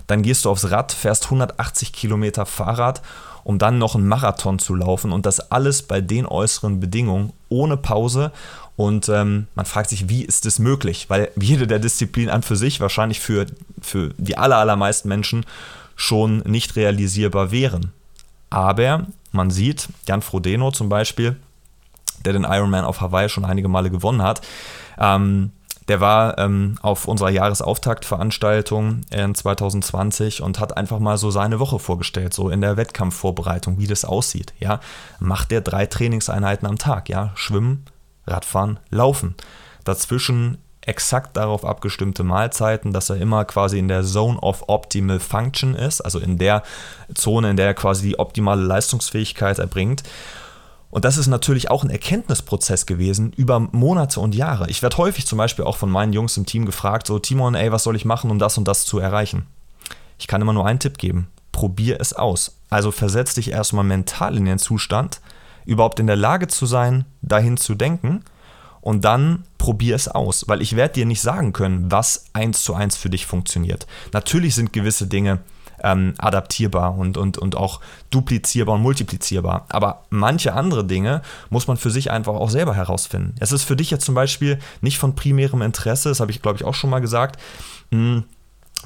Dann 0.08 0.22
gehst 0.22 0.46
du 0.46 0.50
aufs 0.50 0.70
Rad, 0.72 0.92
fährst 0.92 1.26
180 1.26 1.94
Kilometer 1.94 2.46
Fahrrad 2.46 3.02
um 3.44 3.58
dann 3.58 3.80
noch 3.80 3.96
einen 3.96 4.08
Marathon 4.08 4.60
zu 4.60 4.76
laufen 4.76 5.12
und 5.12 5.26
das 5.26 5.52
alles 5.52 5.82
bei 5.84 6.02
den 6.02 6.26
äußeren 6.26 6.80
Bedingungen 6.80 7.34
ohne 7.50 7.78
Pause 7.78 8.32
und 8.80 9.10
ähm, 9.10 9.48
man 9.56 9.66
fragt 9.66 9.90
sich, 9.90 10.08
wie 10.08 10.24
ist 10.24 10.46
das 10.46 10.58
möglich? 10.58 11.10
Weil 11.10 11.32
jede 11.36 11.68
der 11.68 11.80
Disziplinen 11.80 12.34
an 12.34 12.44
für 12.44 12.56
sich 12.56 12.80
wahrscheinlich 12.80 13.20
für, 13.20 13.46
für 13.82 14.14
die 14.18 14.38
aller, 14.38 14.56
allermeisten 14.56 15.10
Menschen 15.10 15.46
schon 15.98 16.38
nicht 16.46 16.78
realisierbar 16.78 17.52
wären. 17.52 17.92
Aber 18.50 19.06
man 19.34 19.52
sieht, 19.52 19.90
Jan 20.08 20.22
Frodeno 20.22 20.72
zum 20.72 20.88
Beispiel, 20.88 21.36
der 22.24 22.32
den 22.32 22.46
Ironman 22.46 22.86
auf 22.86 23.02
Hawaii 23.02 23.28
schon 23.28 23.44
einige 23.44 23.68
Male 23.68 23.92
gewonnen 23.92 24.22
hat, 24.22 24.48
ähm, 24.98 25.52
der 25.90 26.00
war 26.00 26.38
ähm, 26.38 26.78
auf 26.82 27.06
unserer 27.06 27.32
Jahresauftaktveranstaltung 27.32 29.02
in 29.12 29.36
2020 29.36 30.42
und 30.42 30.58
hat 30.62 30.78
einfach 30.78 31.00
mal 31.00 31.18
so 31.18 31.32
seine 31.32 31.60
Woche 31.60 31.80
vorgestellt, 31.80 32.34
so 32.34 32.50
in 32.50 32.62
der 32.62 32.78
Wettkampfvorbereitung, 32.78 33.78
wie 33.78 33.88
das 33.88 34.06
aussieht. 34.06 34.54
Ja, 34.58 34.80
macht 35.20 35.52
der 35.52 35.60
drei 35.60 35.86
Trainingseinheiten 35.86 36.66
am 36.66 36.78
Tag, 36.78 37.10
ja, 37.10 37.32
Schwimmen, 37.36 37.84
Radfahren, 38.30 38.80
Laufen. 38.90 39.36
Dazwischen 39.84 40.58
exakt 40.82 41.38
darauf 41.38 41.66
abgestimmte 41.66 42.24
Mahlzeiten, 42.24 42.94
dass 42.94 43.10
er 43.10 43.18
immer 43.18 43.46
quasi 43.46 43.78
in 43.78 43.88
der 43.88 44.04
Zone 44.04 44.40
of 44.40 44.64
Optimal 44.68 45.20
Function 45.20 45.76
ist, 45.76 46.02
also 46.02 46.20
in 46.20 46.38
der 46.38 46.64
Zone, 47.14 47.52
in 47.52 47.58
der 47.58 47.68
er 47.68 47.74
quasi 47.74 48.08
die 48.08 48.20
optimale 48.20 48.62
Leistungsfähigkeit 48.64 49.60
erbringt. 49.60 50.04
Und 50.90 51.06
das 51.06 51.18
ist 51.18 51.28
natürlich 51.28 51.70
auch 51.70 51.84
ein 51.84 51.92
Erkenntnisprozess 51.92 52.88
gewesen 52.88 53.32
über 53.34 53.60
Monate 53.60 54.20
und 54.20 54.34
Jahre. 54.34 54.70
Ich 54.70 54.82
werde 54.82 54.98
häufig 54.98 55.28
zum 55.28 55.38
Beispiel 55.38 55.66
auch 55.66 55.78
von 55.78 55.92
meinen 55.92 56.14
Jungs 56.14 56.36
im 56.38 56.48
Team 56.48 56.66
gefragt, 56.66 57.06
so 57.06 57.20
Timon, 57.20 57.54
ey, 57.54 57.72
was 57.72 57.84
soll 57.84 57.96
ich 57.96 58.06
machen, 58.06 58.32
um 58.32 58.40
das 58.40 58.58
und 58.58 58.68
das 58.68 58.86
zu 58.86 58.98
erreichen? 58.98 59.46
Ich 60.18 60.28
kann 60.28 60.42
immer 60.42 60.54
nur 60.54 60.66
einen 60.66 60.80
Tipp 60.80 60.98
geben, 60.98 61.28
probier 61.52 62.02
es 62.02 62.14
aus. 62.14 62.56
Also 62.72 62.92
versetz 62.92 63.36
dich 63.36 63.52
erstmal 63.52 63.84
mental 63.84 64.36
in 64.36 64.46
den 64.46 64.58
Zustand, 64.58 65.22
überhaupt 65.70 66.00
in 66.00 66.08
der 66.08 66.16
Lage 66.16 66.48
zu 66.48 66.66
sein, 66.66 67.06
dahin 67.22 67.58
zu 67.58 67.76
denken 67.76 68.24
und 68.82 69.06
dann 69.06 69.44
probier 69.58 69.96
es 69.96 70.08
aus, 70.08 70.48
weil 70.48 70.62
ich 70.62 70.76
werde 70.76 70.96
dir 70.96 71.06
nicht 71.06 71.22
sagen 71.22 71.54
können, 71.54 71.92
was 71.92 72.26
eins 72.34 72.64
zu 72.64 72.74
eins 72.74 72.98
für 72.98 73.10
dich 73.10 73.26
funktioniert. 73.26 73.88
Natürlich 74.14 74.56
sind 74.56 74.74
gewisse 74.74 75.08
Dinge 75.08 75.40
ähm, 75.84 76.14
adaptierbar 76.18 76.98
und, 76.98 77.18
und, 77.18 77.38
und 77.38 77.56
auch 77.56 77.80
duplizierbar 78.10 78.76
und 78.76 78.82
multiplizierbar. 78.82 79.66
Aber 79.70 80.06
manche 80.10 80.54
andere 80.54 80.84
Dinge 80.86 81.22
muss 81.50 81.68
man 81.68 81.78
für 81.78 81.92
sich 81.92 82.12
einfach 82.12 82.34
auch 82.34 82.50
selber 82.50 82.74
herausfinden. 82.74 83.36
Es 83.40 83.52
ist 83.52 83.64
für 83.64 83.76
dich 83.76 83.92
jetzt 83.92 84.06
zum 84.06 84.16
Beispiel 84.16 84.60
nicht 84.82 84.98
von 84.98 85.16
primärem 85.16 85.62
Interesse, 85.62 86.10
das 86.10 86.20
habe 86.20 86.32
ich 86.32 86.42
glaube 86.42 86.58
ich 86.58 86.66
auch 86.66 86.76
schon 86.76 86.90
mal 86.90 87.00
gesagt, 87.00 87.40
mh, 87.92 87.98
hm, 87.98 88.24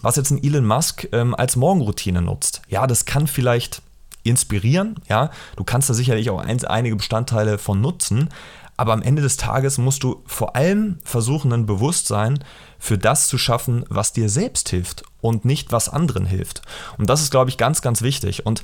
was 0.02 0.16
jetzt 0.16 0.32
ein 0.32 0.44
Elon 0.44 0.66
Musk 0.66 1.08
ähm, 1.14 1.36
als 1.36 1.56
Morgenroutine 1.56 2.22
nutzt. 2.22 2.62
Ja, 2.68 2.88
das 2.88 3.06
kann 3.06 3.28
vielleicht 3.28 3.82
inspirieren. 4.24 4.96
Ja, 5.10 5.32
du 5.56 5.64
kannst 5.64 5.90
da 5.90 5.94
sicherlich 5.94 6.30
auch 6.30 6.40
ein, 6.40 6.64
einige 6.66 6.96
Bestandteile 6.96 7.58
von 7.58 7.82
nutzen. 7.82 8.30
Aber 8.76 8.94
am 8.94 9.04
Ende 9.04 9.22
des 9.22 9.38
Tages 9.38 9.78
musst 9.78 10.04
du 10.04 10.24
vor 10.26 10.56
allem 10.56 10.98
versuchen, 11.04 11.54
ein 11.54 11.66
Bewusstsein 11.66 12.44
für 12.80 12.98
das 12.98 13.28
zu 13.28 13.38
schaffen, 13.38 13.86
was 13.88 14.14
dir 14.14 14.30
selbst 14.30 14.70
hilft 14.70 15.04
und 15.22 15.46
nicht 15.46 15.72
was 15.72 15.90
anderen 15.90 16.26
hilft. 16.26 16.64
Und 16.98 17.10
das 17.10 17.22
ist, 17.22 17.30
glaube 17.30 17.50
ich, 17.50 17.58
ganz, 17.58 17.82
ganz 17.82 18.02
wichtig. 18.02 18.46
Und 18.46 18.64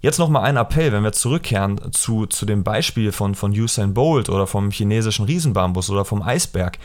jetzt 0.00 0.18
nochmal 0.18 0.44
ein 0.44 0.56
Appell, 0.56 0.92
wenn 0.92 1.02
wir 1.02 1.12
zurückkehren 1.12 1.80
zu, 1.92 2.26
zu 2.26 2.44
dem 2.44 2.62
Beispiel 2.62 3.10
von, 3.10 3.34
von 3.34 3.52
Usain 3.52 3.94
Bolt 3.94 4.28
oder 4.28 4.46
vom 4.46 4.70
chinesischen 4.70 5.24
Riesenbambus 5.24 5.88
oder 5.88 6.04
vom 6.04 6.22
Eisberg. 6.22 6.78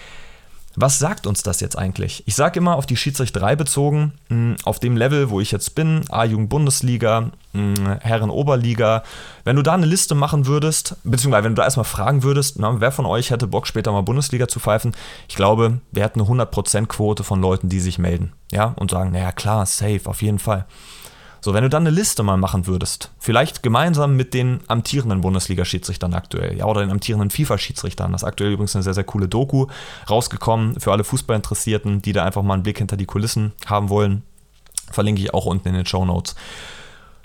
Was 0.75 0.99
sagt 0.99 1.27
uns 1.27 1.43
das 1.43 1.59
jetzt 1.59 1.77
eigentlich? 1.77 2.23
Ich 2.25 2.35
sage 2.35 2.59
immer 2.59 2.75
auf 2.75 2.85
die 2.85 2.97
Schiedsrichterei 2.97 3.55
bezogen, 3.55 4.13
hm, 4.29 4.55
auf 4.63 4.79
dem 4.79 4.97
Level, 4.97 5.29
wo 5.29 5.39
ich 5.39 5.51
jetzt 5.51 5.75
bin, 5.75 6.03
A-Jugend-Bundesliga, 6.09 7.31
hm, 7.53 7.99
Herren-Oberliga, 7.99 9.03
wenn 9.43 9.55
du 9.55 9.61
da 9.61 9.73
eine 9.73 9.85
Liste 9.85 10.15
machen 10.15 10.47
würdest, 10.47 10.95
beziehungsweise 11.03 11.43
wenn 11.43 11.55
du 11.55 11.59
da 11.59 11.65
erstmal 11.65 11.83
fragen 11.83 12.23
würdest, 12.23 12.57
na, 12.59 12.79
wer 12.81 12.91
von 12.91 13.05
euch 13.05 13.29
hätte 13.29 13.47
Bock 13.47 13.67
später 13.67 13.91
mal 13.91 14.01
Bundesliga 14.01 14.47
zu 14.47 14.59
pfeifen, 14.59 14.95
ich 15.27 15.35
glaube, 15.35 15.79
wir 15.91 16.03
hätten 16.03 16.21
eine 16.21 16.29
100%-Quote 16.29 17.23
von 17.23 17.41
Leuten, 17.41 17.69
die 17.69 17.79
sich 17.79 17.99
melden, 17.99 18.33
ja, 18.51 18.73
und 18.77 18.91
sagen, 18.91 19.11
naja, 19.11 19.31
klar, 19.31 19.65
safe, 19.65 20.01
auf 20.05 20.21
jeden 20.21 20.39
Fall. 20.39 20.65
So, 21.43 21.53
wenn 21.53 21.63
du 21.63 21.69
dann 21.69 21.85
eine 21.85 21.93
Liste 21.93 22.23
mal 22.23 22.37
machen 22.37 22.67
würdest, 22.67 23.11
vielleicht 23.19 23.63
gemeinsam 23.63 24.15
mit 24.15 24.33
den 24.33 24.61
amtierenden 24.67 25.19
Bundesliga-Schiedsrichtern 25.19 26.13
aktuell, 26.13 26.57
ja, 26.57 26.63
oder 26.63 26.79
den 26.79 26.89
amtierenden 26.89 27.31
FIFA-Schiedsrichtern, 27.31 28.13
das 28.13 28.21
ist 28.21 28.27
aktuell 28.27 28.53
übrigens 28.53 28.77
eine 28.77 28.83
sehr, 28.83 28.93
sehr 28.93 29.03
coole 29.03 29.27
Doku 29.27 29.67
rausgekommen 30.09 30.79
für 30.79 30.93
alle 30.93 31.03
Fußballinteressierten, 31.03 32.01
die 32.01 32.13
da 32.13 32.23
einfach 32.23 32.43
mal 32.43 32.53
einen 32.53 32.63
Blick 32.63 32.77
hinter 32.77 32.95
die 32.95 33.05
Kulissen 33.05 33.51
haben 33.65 33.89
wollen, 33.89 34.23
verlinke 34.89 35.21
ich 35.21 35.33
auch 35.33 35.45
unten 35.45 35.67
in 35.67 35.73
den 35.73 35.85
Show 35.85 36.05
Notes. 36.05 36.35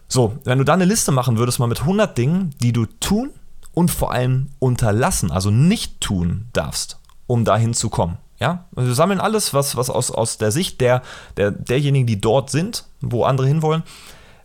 So, 0.09 0.37
wenn 0.43 0.59
du 0.59 0.65
dann 0.65 0.83
eine 0.83 0.91
Liste 0.91 1.13
machen 1.13 1.39
würdest, 1.39 1.61
mal 1.61 1.69
mit 1.69 1.83
100 1.83 2.19
Dingen, 2.19 2.57
die 2.61 2.73
du 2.73 2.87
tun 2.87 3.31
und 3.73 3.93
vor 3.93 4.11
allem 4.11 4.49
unterlassen, 4.59 5.31
also 5.31 5.53
nicht 5.53 6.01
tun 6.01 6.49
darfst, 6.53 6.99
um 7.29 7.45
dahin 7.45 7.73
zu 7.73 7.89
kommen. 7.89 8.19
Ja, 8.41 8.67
also 8.77 8.89
wir 8.89 8.95
sammeln 8.95 9.21
alles, 9.21 9.53
was, 9.53 9.77
was 9.77 9.91
aus, 9.91 10.11
aus 10.11 10.39
der 10.39 10.53
Sicht 10.53 10.81
der, 10.81 11.03
der, 11.37 11.51
derjenigen, 11.51 12.07
die 12.07 12.21
dort 12.21 12.51
sind, 12.51 12.85
wo 13.01 13.25
andere 13.25 13.49
hinwollen, 13.49 13.83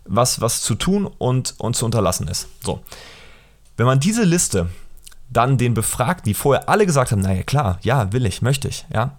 was, 0.04 0.40
was 0.40 0.62
zu 0.62 0.74
tun 0.74 1.06
und, 1.06 1.54
und 1.58 1.76
zu 1.76 1.84
unterlassen 1.84 2.26
ist. 2.26 2.48
So. 2.60 2.80
Wenn 3.76 3.86
man 3.86 4.00
diese 4.00 4.24
Liste 4.24 4.68
dann 5.30 5.58
den 5.58 5.74
Befragten, 5.74 6.28
die 6.28 6.34
vorher 6.34 6.68
alle 6.68 6.86
gesagt 6.86 7.12
haben, 7.12 7.22
naja 7.22 7.42
klar, 7.42 7.78
ja, 7.82 8.12
will 8.12 8.26
ich, 8.26 8.42
möchte 8.42 8.68
ich, 8.68 8.84
ja, 8.92 9.16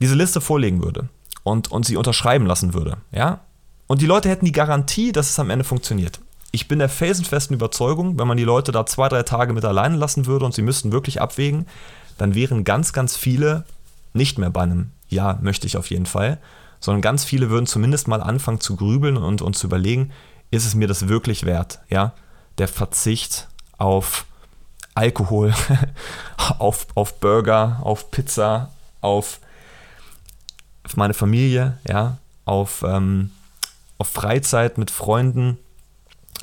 diese 0.00 0.14
Liste 0.14 0.40
vorlegen 0.40 0.82
würde 0.82 1.08
und, 1.44 1.70
und 1.70 1.86
sie 1.86 1.96
unterschreiben 1.96 2.46
lassen 2.46 2.74
würde, 2.74 2.98
ja, 3.12 3.40
und 3.86 4.02
die 4.02 4.06
Leute 4.06 4.28
hätten 4.28 4.44
die 4.44 4.52
Garantie, 4.52 5.12
dass 5.12 5.30
es 5.30 5.38
am 5.38 5.50
Ende 5.50 5.64
funktioniert. 5.64 6.20
Ich 6.50 6.68
bin 6.68 6.78
der 6.78 6.88
felsenfesten 6.88 7.54
Überzeugung, 7.54 8.18
wenn 8.18 8.26
man 8.26 8.36
die 8.36 8.44
Leute 8.44 8.72
da 8.72 8.86
zwei, 8.86 9.08
drei 9.08 9.22
Tage 9.22 9.52
mit 9.52 9.64
alleine 9.64 9.96
lassen 9.96 10.26
würde 10.26 10.44
und 10.44 10.54
sie 10.54 10.62
müssten 10.62 10.90
wirklich 10.90 11.20
abwägen, 11.20 11.66
dann 12.18 12.34
wären 12.34 12.64
ganz, 12.64 12.92
ganz 12.92 13.16
viele 13.16 13.64
nicht 14.16 14.38
mehr 14.38 14.50
bei 14.50 14.62
einem 14.62 14.90
Ja, 15.08 15.38
möchte 15.40 15.66
ich 15.66 15.76
auf 15.76 15.90
jeden 15.90 16.06
Fall, 16.06 16.38
sondern 16.80 17.02
ganz 17.02 17.24
viele 17.24 17.50
würden 17.50 17.66
zumindest 17.66 18.08
mal 18.08 18.22
anfangen 18.22 18.60
zu 18.60 18.76
grübeln 18.76 19.16
und, 19.16 19.42
und 19.42 19.56
zu 19.56 19.66
überlegen, 19.66 20.12
ist 20.50 20.66
es 20.66 20.74
mir 20.74 20.88
das 20.88 21.08
wirklich 21.08 21.44
wert? 21.44 21.80
Ja, 21.88 22.12
der 22.58 22.68
Verzicht 22.68 23.48
auf 23.78 24.26
Alkohol, 24.94 25.54
auf, 26.58 26.86
auf 26.94 27.20
Burger, 27.20 27.80
auf 27.82 28.10
Pizza, 28.10 28.70
auf, 29.00 29.40
meine 30.94 31.14
Familie, 31.14 31.78
ja, 31.86 32.18
auf, 32.44 32.82
ähm, 32.86 33.30
auf 33.98 34.08
Freizeit 34.08 34.78
mit 34.78 34.90
Freunden, 34.90 35.58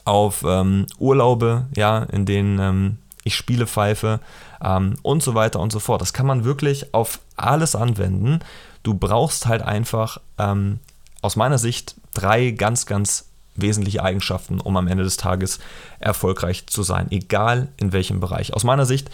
auf 0.05 0.43
ähm, 0.45 0.85
Urlaube, 0.99 1.67
ja, 1.75 2.03
in 2.03 2.25
denen 2.25 2.59
ähm, 2.59 2.97
ich 3.23 3.35
spiele 3.35 3.67
pfeife 3.67 4.19
ähm, 4.63 4.95
und 5.01 5.21
so 5.21 5.35
weiter 5.35 5.59
und 5.59 5.71
so 5.71 5.79
fort. 5.79 6.01
Das 6.01 6.13
kann 6.13 6.25
man 6.25 6.45
wirklich 6.45 6.93
auf 6.93 7.19
alles 7.35 7.75
anwenden. 7.75 8.39
Du 8.83 8.93
brauchst 8.93 9.45
halt 9.45 9.61
einfach 9.61 10.19
ähm, 10.37 10.79
aus 11.21 11.35
meiner 11.35 11.57
Sicht 11.57 11.95
drei 12.13 12.51
ganz, 12.51 12.85
ganz 12.85 13.25
wesentliche 13.55 14.03
Eigenschaften, 14.03 14.59
um 14.59 14.75
am 14.77 14.87
Ende 14.87 15.03
des 15.03 15.17
Tages 15.17 15.59
erfolgreich 15.99 16.65
zu 16.67 16.83
sein, 16.83 17.07
egal 17.11 17.67
in 17.77 17.93
welchem 17.93 18.19
Bereich. 18.19 18.53
Aus 18.53 18.63
meiner 18.63 18.85
Sicht 18.85 19.09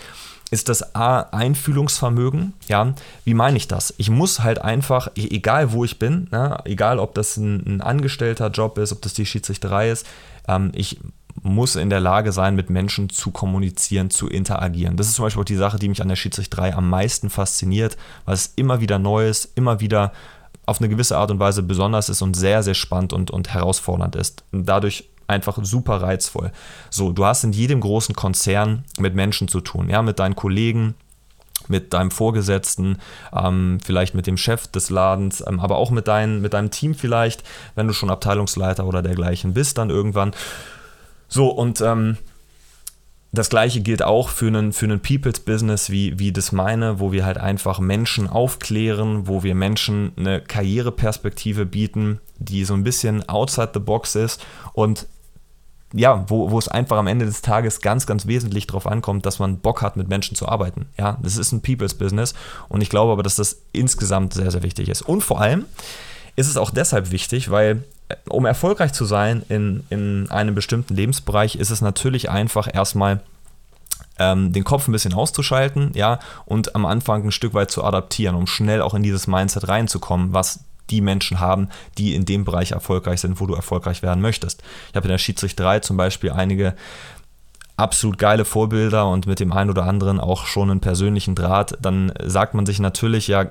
ist 0.51 0.69
das 0.69 0.95
A 0.95 1.19
Einfühlungsvermögen. 1.31 2.53
Ja, 2.67 2.93
wie 3.23 3.33
meine 3.33 3.57
ich 3.57 3.67
das? 3.67 3.93
Ich 3.97 4.09
muss 4.09 4.39
halt 4.39 4.61
einfach, 4.61 5.09
e-, 5.15 5.27
egal 5.29 5.71
wo 5.73 5.83
ich 5.85 5.99
bin, 5.99 6.27
ne, 6.31 6.59
egal 6.65 6.99
ob 6.99 7.13
das 7.13 7.37
ein, 7.37 7.63
ein 7.67 7.81
angestellter 7.81 8.49
Job 8.49 8.77
ist, 8.77 8.91
ob 8.91 9.01
das 9.01 9.13
die 9.13 9.25
Schiedsrichterei 9.25 9.91
ist, 9.91 10.07
ähm, 10.47 10.71
ich 10.73 10.99
muss 11.41 11.75
in 11.75 11.89
der 11.89 11.99
Lage 11.99 12.31
sein, 12.31 12.55
mit 12.55 12.69
Menschen 12.69 13.09
zu 13.09 13.31
kommunizieren, 13.31 14.09
zu 14.09 14.27
interagieren. 14.27 14.97
Das 14.97 15.07
ist 15.07 15.15
zum 15.15 15.23
Beispiel 15.25 15.41
auch 15.41 15.45
die 15.45 15.55
Sache, 15.55 15.79
die 15.79 15.89
mich 15.89 16.01
an 16.01 16.09
der 16.09 16.15
Schiedsrichterei 16.15 16.73
am 16.75 16.89
meisten 16.89 17.29
fasziniert, 17.29 17.97
weil 18.25 18.35
es 18.35 18.53
immer 18.55 18.81
wieder 18.81 18.99
neu 18.99 19.27
ist, 19.27 19.51
immer 19.55 19.79
wieder 19.79 20.11
auf 20.65 20.79
eine 20.79 20.89
gewisse 20.89 21.17
Art 21.17 21.31
und 21.31 21.39
Weise 21.39 21.63
besonders 21.63 22.09
ist 22.09 22.21
und 22.21 22.35
sehr, 22.35 22.63
sehr 22.63 22.75
spannend 22.75 23.13
und, 23.13 23.31
und 23.31 23.53
herausfordernd 23.53 24.15
ist. 24.15 24.43
Und 24.51 24.67
dadurch 24.67 25.09
einfach 25.27 25.57
super 25.61 26.01
reizvoll. 26.01 26.51
So, 26.89 27.11
du 27.11 27.25
hast 27.25 27.43
in 27.43 27.53
jedem 27.53 27.81
großen 27.81 28.15
Konzern 28.15 28.83
mit 28.97 29.15
Menschen 29.15 29.47
zu 29.47 29.61
tun, 29.61 29.89
ja, 29.89 30.01
mit 30.01 30.19
deinen 30.19 30.35
Kollegen, 30.35 30.95
mit 31.67 31.93
deinem 31.93 32.11
Vorgesetzten, 32.11 32.97
ähm, 33.33 33.79
vielleicht 33.83 34.15
mit 34.15 34.27
dem 34.27 34.37
Chef 34.37 34.67
des 34.67 34.89
Ladens, 34.89 35.43
ähm, 35.45 35.59
aber 35.59 35.77
auch 35.77 35.91
mit, 35.91 36.07
dein, 36.07 36.41
mit 36.41 36.53
deinem 36.53 36.71
Team 36.71 36.95
vielleicht, 36.95 37.43
wenn 37.75 37.87
du 37.87 37.93
schon 37.93 38.09
Abteilungsleiter 38.09 38.85
oder 38.85 39.01
dergleichen 39.01 39.53
bist, 39.53 39.77
dann 39.77 39.89
irgendwann. 39.89 40.33
So, 41.29 41.47
und 41.49 41.79
ähm, 41.79 42.17
das 43.31 43.49
gleiche 43.49 43.81
gilt 43.81 44.01
auch 44.01 44.29
für 44.29 44.47
einen, 44.47 44.73
für 44.73 44.85
einen 44.85 45.01
People's 45.01 45.39
Business 45.39 45.91
wie, 45.91 46.17
wie 46.17 46.31
das 46.31 46.51
meine, 46.51 46.99
wo 46.99 47.11
wir 47.11 47.25
halt 47.25 47.37
einfach 47.37 47.79
Menschen 47.79 48.27
aufklären, 48.27 49.27
wo 49.27 49.43
wir 49.43 49.53
Menschen 49.53 50.11
eine 50.17 50.41
Karriereperspektive 50.41 51.67
bieten, 51.67 52.19
die 52.39 52.65
so 52.65 52.73
ein 52.73 52.83
bisschen 52.83 53.29
outside 53.29 53.71
the 53.73 53.79
box 53.79 54.15
ist 54.15 54.43
und 54.73 55.07
ja, 55.93 56.25
wo, 56.27 56.51
wo 56.51 56.59
es 56.59 56.67
einfach 56.67 56.97
am 56.97 57.07
Ende 57.07 57.25
des 57.25 57.41
Tages 57.41 57.81
ganz, 57.81 58.05
ganz 58.05 58.27
wesentlich 58.27 58.67
darauf 58.67 58.85
ankommt, 58.85 59.25
dass 59.25 59.39
man 59.39 59.59
Bock 59.59 59.81
hat, 59.81 59.97
mit 59.97 60.07
Menschen 60.07 60.35
zu 60.35 60.47
arbeiten. 60.47 60.87
Ja, 60.97 61.17
das 61.21 61.37
ist 61.37 61.51
ein 61.51 61.61
People's 61.61 61.95
Business 61.95 62.33
und 62.67 62.81
ich 62.81 62.89
glaube 62.89 63.11
aber, 63.11 63.23
dass 63.23 63.35
das 63.35 63.61
insgesamt 63.73 64.33
sehr, 64.33 64.51
sehr 64.51 64.63
wichtig 64.63 64.89
ist. 64.89 65.01
Und 65.03 65.21
vor 65.21 65.41
allem 65.41 65.65
ist 66.39 66.47
es 66.47 66.55
auch 66.55 66.71
deshalb 66.71 67.11
wichtig, 67.11 67.51
weil 67.51 67.83
um 68.29 68.45
erfolgreich 68.45 68.93
zu 68.93 69.03
sein 69.03 69.43
in, 69.49 69.83
in 69.89 70.31
einem 70.31 70.55
bestimmten 70.55 70.95
Lebensbereich, 70.95 71.55
ist 71.55 71.69
es 71.69 71.81
natürlich 71.81 72.29
einfach 72.29 72.73
erstmal 72.73 73.19
ähm, 74.17 74.53
den 74.53 74.63
Kopf 74.63 74.87
ein 74.87 74.93
bisschen 74.93 75.13
auszuschalten, 75.13 75.91
ja, 75.95 76.19
und 76.45 76.75
am 76.75 76.85
Anfang 76.85 77.25
ein 77.25 77.31
Stück 77.31 77.53
weit 77.53 77.71
zu 77.71 77.83
adaptieren, 77.83 78.35
um 78.35 78.47
schnell 78.47 78.81
auch 78.81 78.93
in 78.93 79.03
dieses 79.03 79.27
Mindset 79.27 79.67
reinzukommen, 79.67 80.31
was 80.33 80.61
die 80.89 81.01
Menschen 81.01 81.41
haben, 81.41 81.67
die 81.97 82.15
in 82.15 82.23
dem 82.23 82.45
Bereich 82.45 82.71
erfolgreich 82.71 83.19
sind, 83.19 83.39
wo 83.41 83.45
du 83.45 83.53
erfolgreich 83.53 84.01
werden 84.01 84.21
möchtest. 84.21 84.63
Ich 84.89 84.95
habe 84.95 85.07
in 85.07 85.11
der 85.11 85.17
Schiedsrichterei 85.19 85.81
zum 85.81 85.97
Beispiel 85.97 86.31
einige 86.31 86.73
absolut 87.75 88.17
geile 88.17 88.45
Vorbilder 88.45 89.07
und 89.07 89.27
mit 89.27 89.39
dem 89.39 89.51
einen 89.51 89.69
oder 89.69 89.83
anderen 89.83 90.19
auch 90.19 90.45
schon 90.45 90.71
einen 90.71 90.79
persönlichen 90.79 91.35
Draht, 91.35 91.77
dann 91.81 92.11
sagt 92.23 92.53
man 92.53 92.65
sich 92.65 92.79
natürlich, 92.79 93.27
ja, 93.27 93.47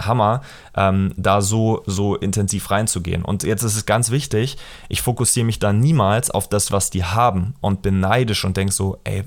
Hammer, 0.00 0.42
ähm, 0.76 1.12
da 1.16 1.40
so, 1.40 1.82
so 1.86 2.16
intensiv 2.16 2.70
reinzugehen. 2.70 3.24
Und 3.24 3.42
jetzt 3.42 3.62
ist 3.62 3.76
es 3.76 3.86
ganz 3.86 4.10
wichtig, 4.10 4.56
ich 4.88 5.02
fokussiere 5.02 5.46
mich 5.46 5.58
da 5.58 5.72
niemals 5.72 6.30
auf 6.30 6.48
das, 6.48 6.72
was 6.72 6.90
die 6.90 7.04
haben 7.04 7.54
und 7.60 7.82
bin 7.82 8.00
neidisch 8.00 8.44
und 8.44 8.56
denke 8.56 8.72
so, 8.72 8.98
ey, 9.04 9.24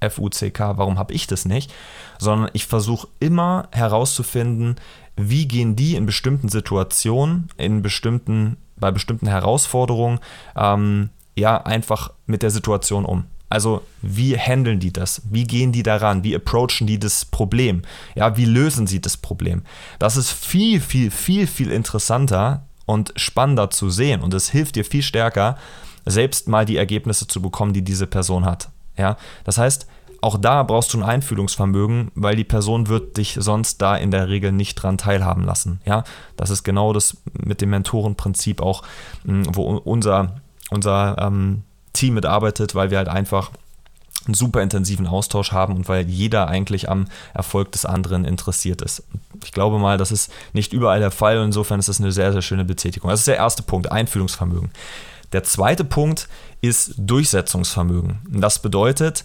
FUCK, 0.00 0.58
warum 0.58 0.98
habe 0.98 1.12
ich 1.12 1.26
das 1.26 1.44
nicht? 1.44 1.72
Sondern 2.18 2.50
ich 2.52 2.66
versuche 2.66 3.08
immer 3.18 3.68
herauszufinden, 3.72 4.76
wie 5.16 5.48
gehen 5.48 5.74
die 5.74 5.96
in 5.96 6.06
bestimmten 6.06 6.48
Situationen, 6.48 7.48
in 7.56 7.82
bestimmten, 7.82 8.56
bei 8.76 8.92
bestimmten 8.92 9.26
Herausforderungen, 9.26 10.20
ähm, 10.56 11.10
ja, 11.36 11.56
einfach 11.62 12.12
mit 12.26 12.42
der 12.42 12.50
Situation 12.50 13.04
um. 13.04 13.24
Also 13.48 13.82
wie 14.02 14.36
handeln 14.36 14.80
die 14.80 14.92
das? 14.92 15.22
Wie 15.30 15.44
gehen 15.44 15.72
die 15.72 15.82
daran? 15.82 16.22
Wie 16.24 16.34
approachen 16.34 16.86
die 16.86 16.98
das 16.98 17.24
Problem? 17.24 17.82
Ja, 18.14 18.36
wie 18.36 18.44
lösen 18.44 18.86
sie 18.86 19.00
das 19.00 19.16
Problem? 19.16 19.62
Das 19.98 20.16
ist 20.16 20.30
viel, 20.30 20.80
viel, 20.80 21.10
viel, 21.10 21.46
viel 21.46 21.70
interessanter 21.70 22.66
und 22.84 23.12
spannender 23.16 23.70
zu 23.70 23.90
sehen 23.90 24.22
und 24.22 24.34
es 24.34 24.50
hilft 24.50 24.76
dir 24.76 24.84
viel 24.84 25.02
stärker, 25.02 25.56
selbst 26.06 26.48
mal 26.48 26.64
die 26.64 26.76
Ergebnisse 26.76 27.26
zu 27.26 27.42
bekommen, 27.42 27.72
die 27.72 27.82
diese 27.82 28.06
Person 28.06 28.44
hat. 28.44 28.70
Ja, 28.96 29.16
das 29.44 29.58
heißt, 29.58 29.86
auch 30.20 30.36
da 30.36 30.62
brauchst 30.64 30.92
du 30.92 30.98
ein 30.98 31.04
Einfühlungsvermögen, 31.04 32.10
weil 32.14 32.34
die 32.34 32.44
Person 32.44 32.88
wird 32.88 33.16
dich 33.18 33.36
sonst 33.38 33.80
da 33.80 33.96
in 33.96 34.10
der 34.10 34.28
Regel 34.28 34.52
nicht 34.52 34.74
dran 34.74 34.98
teilhaben 34.98 35.44
lassen. 35.44 35.80
Ja, 35.84 36.02
das 36.36 36.50
ist 36.50 36.64
genau 36.64 36.92
das 36.92 37.18
mit 37.32 37.60
dem 37.60 37.70
Mentorenprinzip 37.70 38.60
auch, 38.60 38.82
wo 39.24 39.62
unser, 39.62 40.40
unser 40.70 41.16
ähm, 41.18 41.62
Team 41.98 42.14
mitarbeitet, 42.14 42.74
weil 42.74 42.90
wir 42.90 42.98
halt 42.98 43.08
einfach 43.08 43.50
einen 44.26 44.34
super 44.34 44.62
intensiven 44.62 45.06
Austausch 45.06 45.52
haben 45.52 45.74
und 45.74 45.88
weil 45.88 46.06
jeder 46.06 46.48
eigentlich 46.48 46.88
am 46.88 47.06
Erfolg 47.34 47.72
des 47.72 47.86
anderen 47.86 48.24
interessiert 48.24 48.82
ist. 48.82 49.02
Ich 49.44 49.52
glaube 49.52 49.78
mal, 49.78 49.96
das 49.96 50.12
ist 50.12 50.30
nicht 50.52 50.72
überall 50.72 51.00
der 51.00 51.10
Fall 51.10 51.38
und 51.38 51.46
insofern 51.46 51.80
ist 51.80 51.88
das 51.88 52.00
eine 52.00 52.12
sehr, 52.12 52.32
sehr 52.32 52.42
schöne 52.42 52.64
Betätigung. 52.64 53.10
Das 53.10 53.20
ist 53.20 53.28
der 53.28 53.36
erste 53.36 53.62
Punkt, 53.62 53.90
Einfühlungsvermögen. 53.90 54.70
Der 55.32 55.44
zweite 55.44 55.84
Punkt 55.84 56.28
ist 56.60 56.94
Durchsetzungsvermögen. 56.96 58.18
Das 58.28 58.60
bedeutet, 58.60 59.24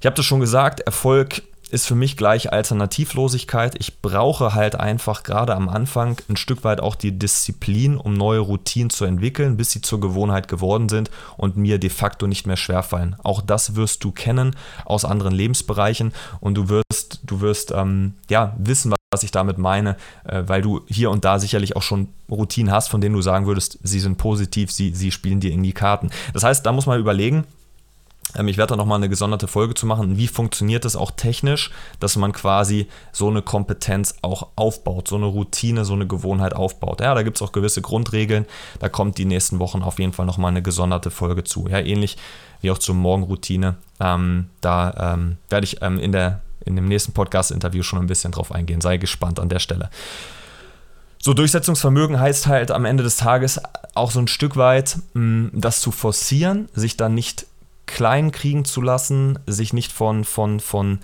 ich 0.00 0.06
habe 0.06 0.16
das 0.16 0.24
schon 0.24 0.40
gesagt, 0.40 0.80
Erfolg 0.80 1.42
ist 1.74 1.86
für 1.86 1.96
mich 1.96 2.16
gleich 2.16 2.52
Alternativlosigkeit. 2.52 3.74
Ich 3.80 4.00
brauche 4.00 4.54
halt 4.54 4.76
einfach 4.76 5.24
gerade 5.24 5.54
am 5.56 5.68
Anfang 5.68 6.16
ein 6.28 6.36
Stück 6.36 6.62
weit 6.62 6.80
auch 6.80 6.94
die 6.94 7.18
Disziplin, 7.18 7.96
um 7.96 8.14
neue 8.14 8.38
Routinen 8.38 8.90
zu 8.90 9.04
entwickeln, 9.04 9.56
bis 9.56 9.72
sie 9.72 9.82
zur 9.82 10.00
Gewohnheit 10.00 10.46
geworden 10.46 10.88
sind 10.88 11.10
und 11.36 11.56
mir 11.56 11.78
de 11.78 11.90
facto 11.90 12.28
nicht 12.28 12.46
mehr 12.46 12.56
schwerfallen. 12.56 13.16
Auch 13.24 13.42
das 13.42 13.74
wirst 13.74 14.04
du 14.04 14.12
kennen 14.12 14.54
aus 14.84 15.04
anderen 15.04 15.34
Lebensbereichen 15.34 16.12
und 16.40 16.54
du 16.54 16.68
wirst, 16.68 17.20
du 17.24 17.40
wirst 17.40 17.72
ähm, 17.72 18.14
ja, 18.30 18.54
wissen, 18.56 18.94
was 19.12 19.24
ich 19.24 19.32
damit 19.32 19.58
meine, 19.58 19.96
äh, 20.24 20.44
weil 20.46 20.62
du 20.62 20.82
hier 20.86 21.10
und 21.10 21.24
da 21.24 21.40
sicherlich 21.40 21.74
auch 21.74 21.82
schon 21.82 22.08
Routinen 22.30 22.72
hast, 22.72 22.88
von 22.88 23.00
denen 23.00 23.16
du 23.16 23.22
sagen 23.22 23.46
würdest, 23.46 23.80
sie 23.82 23.98
sind 23.98 24.16
positiv, 24.16 24.70
sie, 24.70 24.94
sie 24.94 25.10
spielen 25.10 25.40
dir 25.40 25.50
in 25.50 25.64
die 25.64 25.72
Karten. 25.72 26.10
Das 26.32 26.44
heißt, 26.44 26.64
da 26.64 26.70
muss 26.70 26.86
man 26.86 27.00
überlegen, 27.00 27.44
ich 28.46 28.56
werde 28.56 28.70
da 28.70 28.76
nochmal 28.76 28.96
eine 28.96 29.08
gesonderte 29.08 29.46
Folge 29.46 29.74
zu 29.74 29.86
machen. 29.86 30.16
Wie 30.16 30.26
funktioniert 30.26 30.84
es 30.84 30.96
auch 30.96 31.12
technisch, 31.12 31.70
dass 32.00 32.16
man 32.16 32.32
quasi 32.32 32.88
so 33.12 33.28
eine 33.28 33.42
Kompetenz 33.42 34.16
auch 34.22 34.48
aufbaut, 34.56 35.08
so 35.08 35.16
eine 35.16 35.26
Routine, 35.26 35.84
so 35.84 35.92
eine 35.92 36.06
Gewohnheit 36.06 36.54
aufbaut. 36.54 37.00
Ja, 37.00 37.14
da 37.14 37.22
gibt 37.22 37.36
es 37.36 37.42
auch 37.42 37.52
gewisse 37.52 37.80
Grundregeln. 37.80 38.46
Da 38.80 38.88
kommt 38.88 39.18
die 39.18 39.24
nächsten 39.24 39.60
Wochen 39.60 39.82
auf 39.82 39.98
jeden 39.98 40.12
Fall 40.12 40.26
nochmal 40.26 40.50
eine 40.50 40.62
gesonderte 40.62 41.10
Folge 41.10 41.44
zu. 41.44 41.68
Ja, 41.68 41.78
ähnlich 41.78 42.16
wie 42.60 42.70
auch 42.70 42.78
zur 42.78 42.96
Morgenroutine. 42.96 43.76
Ähm, 44.00 44.46
da 44.60 45.14
ähm, 45.14 45.36
werde 45.48 45.64
ich 45.64 45.80
ähm, 45.82 46.00
in, 46.00 46.10
der, 46.10 46.40
in 46.64 46.74
dem 46.74 46.86
nächsten 46.86 47.12
Podcast-Interview 47.12 47.82
schon 47.84 48.00
ein 48.00 48.06
bisschen 48.08 48.32
drauf 48.32 48.50
eingehen. 48.50 48.80
Sei 48.80 48.96
gespannt 48.96 49.38
an 49.38 49.48
der 49.48 49.60
Stelle. 49.60 49.90
So, 51.18 51.32
Durchsetzungsvermögen 51.32 52.20
heißt 52.20 52.48
halt 52.48 52.70
am 52.70 52.84
Ende 52.84 53.02
des 53.02 53.16
Tages 53.16 53.60
auch 53.94 54.10
so 54.10 54.18
ein 54.18 54.28
Stück 54.28 54.56
weit, 54.56 54.98
mh, 55.14 55.50
das 55.54 55.80
zu 55.80 55.90
forcieren, 55.90 56.68
sich 56.74 56.96
dann 56.96 57.14
nicht 57.14 57.46
klein 57.86 58.32
kriegen 58.32 58.64
zu 58.64 58.80
lassen, 58.80 59.38
sich 59.46 59.72
nicht 59.72 59.92
von, 59.92 60.24
von, 60.24 60.60
von, 60.60 61.00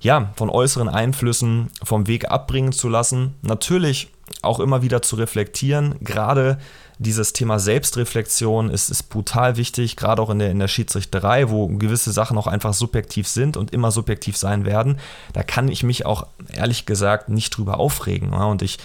ja, 0.00 0.32
von 0.36 0.50
äußeren 0.50 0.88
Einflüssen 0.88 1.70
vom 1.82 2.06
Weg 2.06 2.30
abbringen 2.30 2.72
zu 2.72 2.88
lassen. 2.88 3.34
Natürlich 3.42 4.08
auch 4.42 4.60
immer 4.60 4.82
wieder 4.82 5.02
zu 5.02 5.16
reflektieren. 5.16 5.96
Gerade 6.00 6.58
dieses 6.98 7.32
Thema 7.32 7.58
Selbstreflexion 7.58 8.70
ist, 8.70 8.88
ist 8.88 9.04
brutal 9.04 9.56
wichtig, 9.56 9.96
gerade 9.96 10.22
auch 10.22 10.30
in 10.30 10.38
der, 10.38 10.50
in 10.50 10.58
der 10.58 10.68
Schiedsrichterei, 10.68 11.50
wo 11.50 11.68
gewisse 11.68 12.12
Sachen 12.12 12.38
auch 12.38 12.46
einfach 12.46 12.72
subjektiv 12.72 13.28
sind 13.28 13.56
und 13.56 13.72
immer 13.72 13.90
subjektiv 13.90 14.36
sein 14.36 14.64
werden. 14.64 14.98
Da 15.32 15.42
kann 15.42 15.68
ich 15.68 15.82
mich 15.82 16.06
auch 16.06 16.26
ehrlich 16.52 16.86
gesagt 16.86 17.28
nicht 17.28 17.50
drüber 17.50 17.78
aufregen. 17.78 18.32
Und 18.32 18.62
ich, 18.62 18.78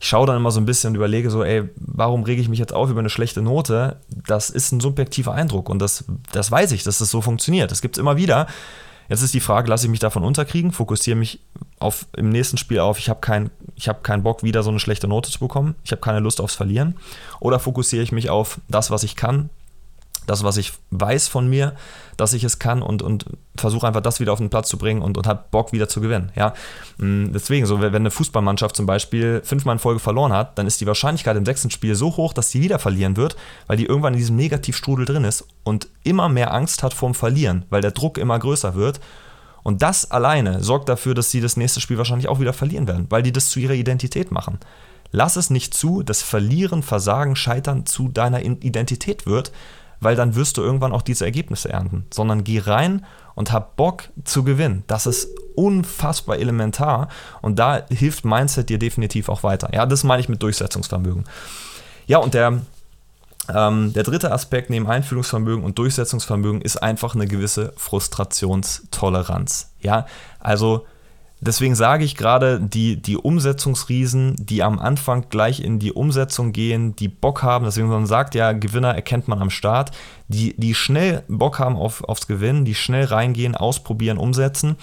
ich 0.00 0.08
schaue 0.08 0.26
dann 0.26 0.36
immer 0.36 0.50
so 0.50 0.60
ein 0.60 0.66
bisschen 0.66 0.90
und 0.90 0.96
überlege 0.96 1.30
so, 1.30 1.42
ey, 1.42 1.68
warum 1.76 2.22
rege 2.22 2.40
ich 2.40 2.48
mich 2.48 2.58
jetzt 2.58 2.72
auf 2.72 2.88
über 2.90 3.00
eine 3.00 3.10
schlechte 3.10 3.42
Note? 3.42 3.96
Das 4.26 4.50
ist 4.50 4.70
ein 4.72 4.80
subjektiver 4.80 5.32
Eindruck 5.34 5.68
und 5.68 5.80
das, 5.80 6.04
das 6.32 6.50
weiß 6.50 6.72
ich, 6.72 6.84
dass 6.84 6.98
das 6.98 7.10
so 7.10 7.20
funktioniert. 7.20 7.70
Das 7.70 7.82
gibt 7.82 7.96
es 7.96 8.00
immer 8.00 8.16
wieder. 8.16 8.46
Jetzt 9.08 9.22
ist 9.22 9.34
die 9.34 9.40
Frage, 9.40 9.70
lasse 9.70 9.86
ich 9.86 9.90
mich 9.90 10.00
davon 10.00 10.22
unterkriegen, 10.22 10.70
fokussiere 10.70 11.16
mich 11.16 11.40
auf, 11.78 12.06
im 12.16 12.28
nächsten 12.28 12.58
Spiel 12.58 12.78
auf, 12.80 12.98
ich 12.98 13.08
habe 13.08 13.20
keinen 13.20 13.50
hab 13.80 14.04
kein 14.04 14.22
Bock, 14.22 14.42
wieder 14.42 14.62
so 14.62 14.70
eine 14.70 14.80
schlechte 14.80 15.08
Note 15.08 15.30
zu 15.30 15.38
bekommen, 15.38 15.74
ich 15.82 15.92
habe 15.92 16.02
keine 16.02 16.20
Lust 16.20 16.40
aufs 16.40 16.54
Verlieren. 16.54 16.96
Oder 17.40 17.58
fokussiere 17.58 18.02
ich 18.02 18.12
mich 18.12 18.28
auf 18.28 18.60
das, 18.68 18.90
was 18.90 19.02
ich 19.02 19.16
kann, 19.16 19.48
das, 20.28 20.44
was 20.44 20.56
ich 20.56 20.72
weiß 20.90 21.28
von 21.28 21.48
mir, 21.48 21.74
dass 22.16 22.32
ich 22.32 22.44
es 22.44 22.58
kann 22.58 22.82
und, 22.82 23.02
und 23.02 23.26
versuche 23.56 23.86
einfach 23.86 24.00
das 24.00 24.20
wieder 24.20 24.32
auf 24.32 24.38
den 24.38 24.50
Platz 24.50 24.68
zu 24.68 24.76
bringen 24.76 25.02
und, 25.02 25.16
und 25.16 25.26
habe 25.26 25.44
Bock 25.50 25.72
wieder 25.72 25.88
zu 25.88 26.00
gewinnen. 26.00 26.30
Ja? 26.34 26.54
Mm, 26.98 27.32
deswegen, 27.32 27.66
so 27.66 27.80
wenn 27.80 27.94
eine 27.94 28.10
Fußballmannschaft 28.10 28.76
zum 28.76 28.86
Beispiel 28.86 29.40
fünfmal 29.44 29.76
in 29.76 29.78
Folge 29.78 30.00
verloren 30.00 30.32
hat, 30.32 30.58
dann 30.58 30.66
ist 30.66 30.80
die 30.80 30.86
Wahrscheinlichkeit 30.86 31.36
im 31.36 31.46
sechsten 31.46 31.70
Spiel 31.70 31.94
so 31.94 32.16
hoch, 32.16 32.32
dass 32.32 32.50
sie 32.50 32.60
wieder 32.60 32.78
verlieren 32.78 33.16
wird, 33.16 33.36
weil 33.66 33.76
die 33.76 33.86
irgendwann 33.86 34.14
in 34.14 34.18
diesem 34.18 34.36
Negativstrudel 34.36 35.06
drin 35.06 35.24
ist 35.24 35.46
und 35.64 35.88
immer 36.04 36.28
mehr 36.28 36.52
Angst 36.52 36.82
hat 36.82 36.94
vorm 36.94 37.14
Verlieren, 37.14 37.64
weil 37.70 37.80
der 37.80 37.92
Druck 37.92 38.18
immer 38.18 38.38
größer 38.38 38.74
wird. 38.74 39.00
Und 39.62 39.82
das 39.82 40.10
alleine 40.10 40.62
sorgt 40.62 40.88
dafür, 40.88 41.14
dass 41.14 41.30
sie 41.30 41.40
das 41.40 41.56
nächste 41.56 41.80
Spiel 41.80 41.98
wahrscheinlich 41.98 42.28
auch 42.28 42.40
wieder 42.40 42.52
verlieren 42.52 42.86
werden, 42.86 43.06
weil 43.10 43.22
die 43.22 43.32
das 43.32 43.50
zu 43.50 43.60
ihrer 43.60 43.74
Identität 43.74 44.30
machen. 44.30 44.58
Lass 45.10 45.36
es 45.36 45.50
nicht 45.50 45.74
zu, 45.74 46.02
dass 46.02 46.22
Verlieren, 46.22 46.82
Versagen, 46.82 47.34
Scheitern 47.34 47.86
zu 47.86 48.08
deiner 48.08 48.42
Identität 48.42 49.26
wird, 49.26 49.52
weil 50.00 50.16
dann 50.16 50.34
wirst 50.34 50.56
du 50.56 50.62
irgendwann 50.62 50.92
auch 50.92 51.02
diese 51.02 51.24
Ergebnisse 51.24 51.70
ernten, 51.70 52.06
sondern 52.12 52.44
geh 52.44 52.60
rein 52.60 53.04
und 53.34 53.52
hab 53.52 53.76
Bock 53.76 54.04
zu 54.24 54.44
gewinnen. 54.44 54.84
Das 54.86 55.06
ist 55.06 55.28
unfassbar 55.54 56.38
elementar 56.38 57.08
und 57.40 57.58
da 57.58 57.82
hilft 57.88 58.24
Mindset 58.24 58.68
dir 58.68 58.78
definitiv 58.78 59.28
auch 59.28 59.42
weiter. 59.42 59.70
Ja, 59.72 59.86
das 59.86 60.04
meine 60.04 60.20
ich 60.20 60.28
mit 60.28 60.42
Durchsetzungsvermögen. 60.42 61.24
Ja, 62.06 62.18
und 62.18 62.34
der, 62.34 62.60
ähm, 63.54 63.92
der 63.92 64.02
dritte 64.02 64.32
Aspekt 64.32 64.70
neben 64.70 64.86
Einfühlungsvermögen 64.86 65.64
und 65.64 65.78
Durchsetzungsvermögen 65.78 66.62
ist 66.62 66.76
einfach 66.82 67.14
eine 67.14 67.26
gewisse 67.26 67.72
Frustrationstoleranz. 67.76 69.72
Ja, 69.80 70.06
also 70.40 70.86
Deswegen 71.40 71.76
sage 71.76 72.04
ich 72.04 72.16
gerade, 72.16 72.60
die, 72.60 73.00
die 73.00 73.16
Umsetzungsriesen, 73.16 74.34
die 74.38 74.62
am 74.62 74.80
Anfang 74.80 75.26
gleich 75.30 75.60
in 75.60 75.78
die 75.78 75.92
Umsetzung 75.92 76.52
gehen, 76.52 76.96
die 76.96 77.08
Bock 77.08 77.42
haben, 77.42 77.64
deswegen 77.64 77.88
man 77.88 78.06
sagt 78.06 78.34
ja, 78.34 78.52
Gewinner 78.52 78.94
erkennt 78.94 79.28
man 79.28 79.40
am 79.40 79.50
Start, 79.50 79.92
die, 80.26 80.54
die 80.56 80.74
schnell 80.74 81.22
Bock 81.28 81.60
haben 81.60 81.76
auf, 81.76 82.02
aufs 82.04 82.26
Gewinnen, 82.26 82.64
die 82.64 82.74
schnell 82.74 83.04
reingehen, 83.04 83.54
ausprobieren, 83.54 84.18
umsetzen, 84.18 84.76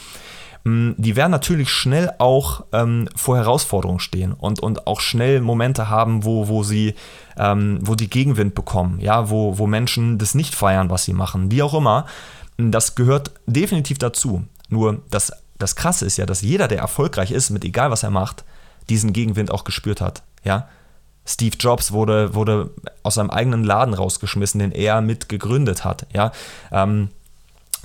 mm, 0.63 0.91
die 0.95 1.17
werden 1.17 1.31
natürlich 1.31 1.71
schnell 1.71 2.13
auch 2.19 2.63
ähm, 2.71 3.09
vor 3.17 3.35
Herausforderungen 3.35 3.99
stehen 3.99 4.31
und, 4.31 4.61
und 4.61 4.87
auch 4.87 5.01
schnell 5.01 5.41
Momente 5.41 5.89
haben, 5.89 6.23
wo, 6.23 6.47
wo 6.47 6.63
sie 6.63 6.95
ähm, 7.37 7.79
wo 7.81 7.95
die 7.95 8.09
Gegenwind 8.09 8.55
bekommen, 8.55 9.01
ja, 9.01 9.29
wo, 9.29 9.57
wo 9.57 9.67
Menschen 9.67 10.17
das 10.17 10.35
nicht 10.35 10.55
feiern, 10.55 10.89
was 10.89 11.03
sie 11.03 11.13
machen, 11.13 11.51
wie 11.51 11.63
auch 11.63 11.73
immer. 11.73 12.05
Das 12.57 12.95
gehört 12.95 13.31
definitiv 13.45 13.97
dazu. 13.97 14.45
Nur 14.69 15.01
das 15.09 15.33
das 15.57 15.75
Krasse 15.75 16.05
ist 16.05 16.17
ja, 16.17 16.25
dass 16.25 16.41
jeder, 16.41 16.67
der 16.67 16.79
erfolgreich 16.79 17.31
ist, 17.31 17.49
mit 17.49 17.63
egal 17.63 17.91
was 17.91 18.03
er 18.03 18.11
macht, 18.11 18.43
diesen 18.89 19.13
Gegenwind 19.13 19.51
auch 19.51 19.63
gespürt 19.63 20.01
hat. 20.01 20.23
Ja? 20.43 20.67
Steve 21.25 21.55
Jobs 21.59 21.91
wurde, 21.91 22.35
wurde 22.35 22.71
aus 23.03 23.15
seinem 23.15 23.29
eigenen 23.29 23.63
Laden 23.63 23.93
rausgeschmissen, 23.93 24.59
den 24.59 24.71
er 24.71 25.01
mit 25.01 25.29
gegründet 25.29 25.83
hat. 25.83 26.05
Ja? 26.13 26.31
Ähm, 26.71 27.09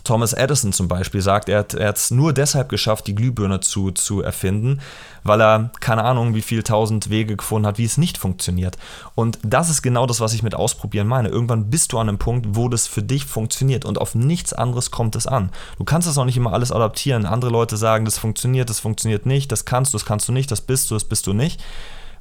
Thomas 0.05 0.33
Edison 0.33 0.73
zum 0.73 0.89
Beispiel 0.89 1.21
sagt, 1.21 1.49
er 1.49 1.59
hat 1.61 1.75
es 1.75 2.11
nur 2.11 2.33
deshalb 2.33 2.69
geschafft, 2.69 3.07
die 3.07 3.15
Glühbirne 3.15 3.61
zu, 3.61 3.91
zu 3.91 4.23
erfinden, 4.23 4.81
weil 5.23 5.41
er 5.41 5.71
keine 5.81 6.05
Ahnung, 6.05 6.35
wie 6.35 6.43
viel 6.43 6.63
tausend 6.63 7.11
Wege 7.11 7.37
gefunden 7.37 7.67
hat, 7.67 7.79
wie 7.79 7.85
es 7.85 7.99
nicht 7.99 8.19
funktioniert. 8.19 8.79
Und 9.15 9.39
das 9.43 9.71
ist 9.71 9.83
genau 9.83 10.07
das, 10.07 10.21
was 10.21 10.33
ich 10.33 10.43
mit 10.43 10.55
Ausprobieren 10.55 11.07
meine. 11.07 11.29
Irgendwann 11.29 11.71
bist 11.71 11.93
du 11.93 11.99
an 11.99 12.09
einem 12.09 12.19
Punkt, 12.19 12.49
wo 12.51 12.69
das 12.69 12.87
für 12.87 13.03
dich 13.03 13.25
funktioniert 13.25 13.85
und 13.85 13.99
auf 13.99 14.15
nichts 14.15 14.53
anderes 14.53 14.91
kommt 14.91 15.17
es 15.17 15.27
an. 15.27 15.51
Du 15.79 15.85
kannst 15.85 16.09
das 16.09 16.19
auch 16.19 16.25
nicht 16.25 16.37
immer 16.37 16.53
alles 16.53 16.73
adaptieren. 16.73 17.27
Andere 17.27 17.51
Leute 17.51 17.77
sagen, 17.77 18.05
das 18.05 18.19
funktioniert, 18.19 18.71
das 18.71 18.81
funktioniert 18.81 19.27
nicht, 19.27 19.53
das 19.53 19.65
kannst 19.65 19.93
du, 19.93 19.99
das 19.99 20.07
kannst 20.07 20.29
du 20.29 20.33
nicht, 20.33 20.51
das 20.51 20.61
bist 20.61 20.91
du, 20.91 20.95
das 20.95 21.05
bist 21.05 21.27
du 21.27 21.33
nicht. 21.33 21.61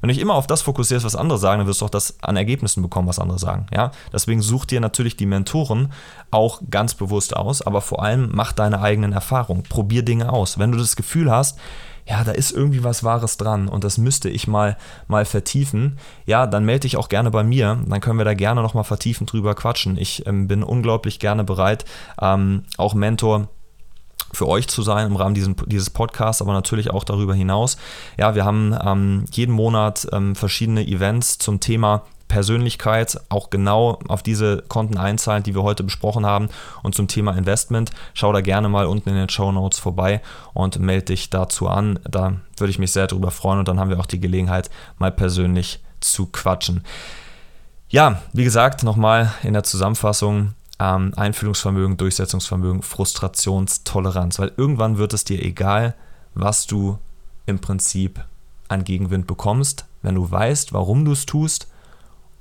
Wenn 0.00 0.08
du 0.08 0.14
dich 0.14 0.22
immer 0.22 0.34
auf 0.34 0.46
das 0.46 0.62
fokussierst, 0.62 1.04
was 1.04 1.16
andere 1.16 1.38
sagen, 1.38 1.60
dann 1.60 1.66
wirst 1.66 1.80
du 1.80 1.86
auch 1.86 1.90
das 1.90 2.22
an 2.22 2.36
Ergebnissen 2.36 2.82
bekommen, 2.82 3.08
was 3.08 3.18
andere 3.18 3.38
sagen. 3.38 3.66
Ja? 3.72 3.90
Deswegen 4.12 4.40
such 4.42 4.64
dir 4.64 4.80
natürlich 4.80 5.16
die 5.16 5.26
Mentoren 5.26 5.92
auch 6.30 6.62
ganz 6.70 6.94
bewusst 6.94 7.36
aus, 7.36 7.62
aber 7.62 7.80
vor 7.80 8.02
allem 8.02 8.30
mach 8.32 8.52
deine 8.52 8.80
eigenen 8.80 9.12
Erfahrungen. 9.12 9.62
Probier 9.62 10.02
Dinge 10.02 10.32
aus. 10.32 10.58
Wenn 10.58 10.72
du 10.72 10.78
das 10.78 10.96
Gefühl 10.96 11.30
hast, 11.30 11.58
ja, 12.08 12.24
da 12.24 12.32
ist 12.32 12.50
irgendwie 12.50 12.82
was 12.82 13.04
Wahres 13.04 13.36
dran 13.36 13.68
und 13.68 13.84
das 13.84 13.98
müsste 13.98 14.28
ich 14.30 14.48
mal, 14.48 14.76
mal 15.06 15.24
vertiefen, 15.24 15.98
ja, 16.26 16.46
dann 16.46 16.64
melde 16.64 16.80
dich 16.80 16.96
auch 16.96 17.08
gerne 17.08 17.30
bei 17.30 17.44
mir, 17.44 17.78
dann 17.86 18.00
können 18.00 18.18
wir 18.18 18.24
da 18.24 18.34
gerne 18.34 18.62
nochmal 18.62 18.84
vertiefend 18.84 19.32
drüber 19.32 19.54
quatschen. 19.54 19.96
Ich 19.96 20.26
ähm, 20.26 20.48
bin 20.48 20.62
unglaublich 20.62 21.20
gerne 21.20 21.44
bereit, 21.44 21.84
ähm, 22.20 22.64
auch 22.78 22.94
Mentor 22.94 23.48
für 24.32 24.48
euch 24.48 24.68
zu 24.68 24.82
sein 24.82 25.06
im 25.06 25.16
Rahmen 25.16 25.34
diesen, 25.34 25.56
dieses 25.66 25.90
Podcasts, 25.90 26.42
aber 26.42 26.52
natürlich 26.52 26.90
auch 26.90 27.04
darüber 27.04 27.34
hinaus. 27.34 27.76
Ja, 28.16 28.34
wir 28.34 28.44
haben 28.44 28.76
ähm, 28.84 29.24
jeden 29.32 29.52
Monat 29.52 30.06
ähm, 30.12 30.34
verschiedene 30.34 30.86
Events 30.86 31.38
zum 31.38 31.60
Thema 31.60 32.02
Persönlichkeit 32.30 33.20
auch 33.28 33.50
genau 33.50 33.98
auf 34.08 34.22
diese 34.22 34.62
Konten 34.68 34.96
einzahlen, 34.96 35.42
die 35.42 35.54
wir 35.54 35.64
heute 35.64 35.82
besprochen 35.82 36.24
haben 36.24 36.48
und 36.82 36.94
zum 36.94 37.08
Thema 37.08 37.36
Investment. 37.36 37.90
Schau 38.14 38.32
da 38.32 38.40
gerne 38.40 38.68
mal 38.68 38.86
unten 38.86 39.10
in 39.10 39.16
den 39.16 39.28
Show 39.28 39.50
Notes 39.52 39.80
vorbei 39.80 40.22
und 40.54 40.78
melde 40.78 41.06
dich 41.06 41.28
dazu 41.28 41.68
an. 41.68 41.98
Da 42.08 42.36
würde 42.56 42.70
ich 42.70 42.78
mich 42.78 42.92
sehr 42.92 43.08
darüber 43.08 43.32
freuen 43.32 43.58
und 43.58 43.68
dann 43.68 43.80
haben 43.80 43.90
wir 43.90 43.98
auch 43.98 44.06
die 44.06 44.20
Gelegenheit, 44.20 44.70
mal 44.98 45.10
persönlich 45.10 45.80
zu 45.98 46.26
quatschen. 46.26 46.84
Ja, 47.88 48.22
wie 48.32 48.44
gesagt, 48.44 48.84
nochmal 48.84 49.34
in 49.42 49.52
der 49.52 49.64
Zusammenfassung, 49.64 50.54
ähm, 50.80 51.12
Einfühlungsvermögen, 51.14 51.98
Durchsetzungsvermögen, 51.98 52.82
Frustrationstoleranz, 52.82 54.38
weil 54.38 54.52
irgendwann 54.56 54.96
wird 54.96 55.12
es 55.12 55.24
dir 55.24 55.42
egal, 55.44 55.94
was 56.34 56.66
du 56.66 56.98
im 57.46 57.58
Prinzip 57.58 58.24
an 58.68 58.84
Gegenwind 58.84 59.26
bekommst, 59.26 59.84
wenn 60.02 60.14
du 60.14 60.30
weißt, 60.30 60.72
warum 60.72 61.04
du 61.04 61.12
es 61.12 61.26
tust 61.26 61.68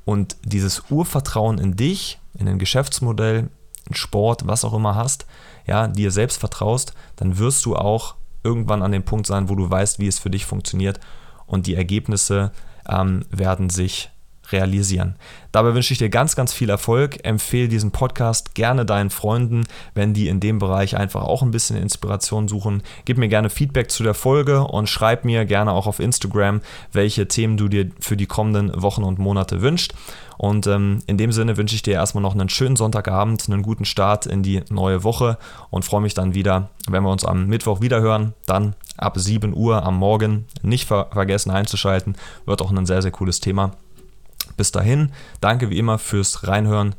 und 0.05 0.37
dieses 0.43 0.83
Urvertrauen 0.89 1.57
in 1.57 1.75
dich, 1.75 2.19
in 2.33 2.47
ein 2.47 2.59
Geschäftsmodell, 2.59 3.49
in 3.87 3.95
Sport, 3.95 4.47
was 4.47 4.63
auch 4.63 4.73
immer 4.73 4.95
hast, 4.95 5.25
ja, 5.65 5.87
dir 5.87 6.11
selbst 6.11 6.39
vertraust, 6.39 6.93
dann 7.17 7.37
wirst 7.37 7.65
du 7.65 7.75
auch 7.75 8.15
irgendwann 8.43 8.83
an 8.83 8.91
dem 8.91 9.03
Punkt 9.03 9.27
sein, 9.27 9.49
wo 9.49 9.55
du 9.55 9.69
weißt, 9.69 9.99
wie 9.99 10.07
es 10.07 10.19
für 10.19 10.29
dich 10.29 10.45
funktioniert. 10.45 10.99
Und 11.45 11.67
die 11.67 11.75
Ergebnisse 11.75 12.51
ähm, 12.87 13.25
werden 13.31 13.69
sich 13.69 14.11
realisieren. 14.51 15.15
Dabei 15.51 15.73
wünsche 15.73 15.93
ich 15.93 15.97
dir 15.97 16.09
ganz, 16.09 16.35
ganz 16.35 16.53
viel 16.53 16.69
Erfolg. 16.69 17.25
Empfehle 17.25 17.67
diesen 17.67 17.91
Podcast 17.91 18.53
gerne 18.53 18.85
deinen 18.85 19.09
Freunden, 19.09 19.63
wenn 19.95 20.13
die 20.13 20.27
in 20.27 20.39
dem 20.39 20.59
Bereich 20.59 20.95
einfach 20.95 21.23
auch 21.23 21.41
ein 21.41 21.51
bisschen 21.51 21.77
Inspiration 21.77 22.47
suchen. 22.47 22.83
Gib 23.05 23.17
mir 23.17 23.29
gerne 23.29 23.49
Feedback 23.49 23.89
zu 23.89 24.03
der 24.03 24.13
Folge 24.13 24.61
und 24.61 24.89
schreib 24.89 25.25
mir 25.25 25.45
gerne 25.45 25.71
auch 25.71 25.87
auf 25.87 25.99
Instagram, 25.99 26.61
welche 26.91 27.27
Themen 27.27 27.57
du 27.57 27.67
dir 27.67 27.89
für 27.99 28.15
die 28.15 28.27
kommenden 28.27 28.81
Wochen 28.81 29.03
und 29.03 29.19
Monate 29.19 29.61
wünschst. 29.61 29.93
Und 30.37 30.67
ähm, 30.67 30.99
in 31.05 31.17
dem 31.17 31.33
Sinne 31.33 31.57
wünsche 31.57 31.75
ich 31.75 31.81
dir 31.81 31.95
erstmal 31.95 32.21
noch 32.21 32.33
einen 32.33 32.47
schönen 32.47 32.77
Sonntagabend, 32.77 33.49
einen 33.49 33.61
guten 33.61 33.83
Start 33.83 34.25
in 34.25 34.41
die 34.41 34.61
neue 34.69 35.03
Woche 35.03 35.37
und 35.69 35.83
freue 35.83 35.99
mich 35.99 36.13
dann 36.13 36.33
wieder, 36.33 36.69
wenn 36.87 37.03
wir 37.03 37.11
uns 37.11 37.25
am 37.25 37.47
Mittwoch 37.47 37.81
wieder 37.81 37.99
hören. 37.99 38.33
Dann 38.45 38.73
ab 38.95 39.17
7 39.17 39.53
Uhr 39.53 39.83
am 39.83 39.97
Morgen. 39.97 40.45
Nicht 40.61 40.87
ver 40.87 41.07
vergessen 41.11 41.51
einzuschalten. 41.51 42.15
Wird 42.45 42.61
auch 42.61 42.71
ein 42.71 42.85
sehr, 42.85 43.01
sehr 43.01 43.11
cooles 43.11 43.41
Thema. 43.41 43.71
Bis 44.59 44.73
dahin, 44.73 45.13
danke 45.39 45.69
wie 45.69 45.77
immer 45.77 45.97
fürs 45.97 46.45
Reinhören 46.45 46.93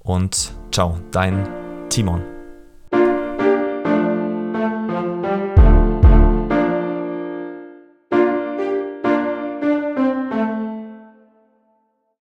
und 0.00 0.52
ciao, 0.70 0.98
dein 1.12 1.48
Timon. 1.88 2.39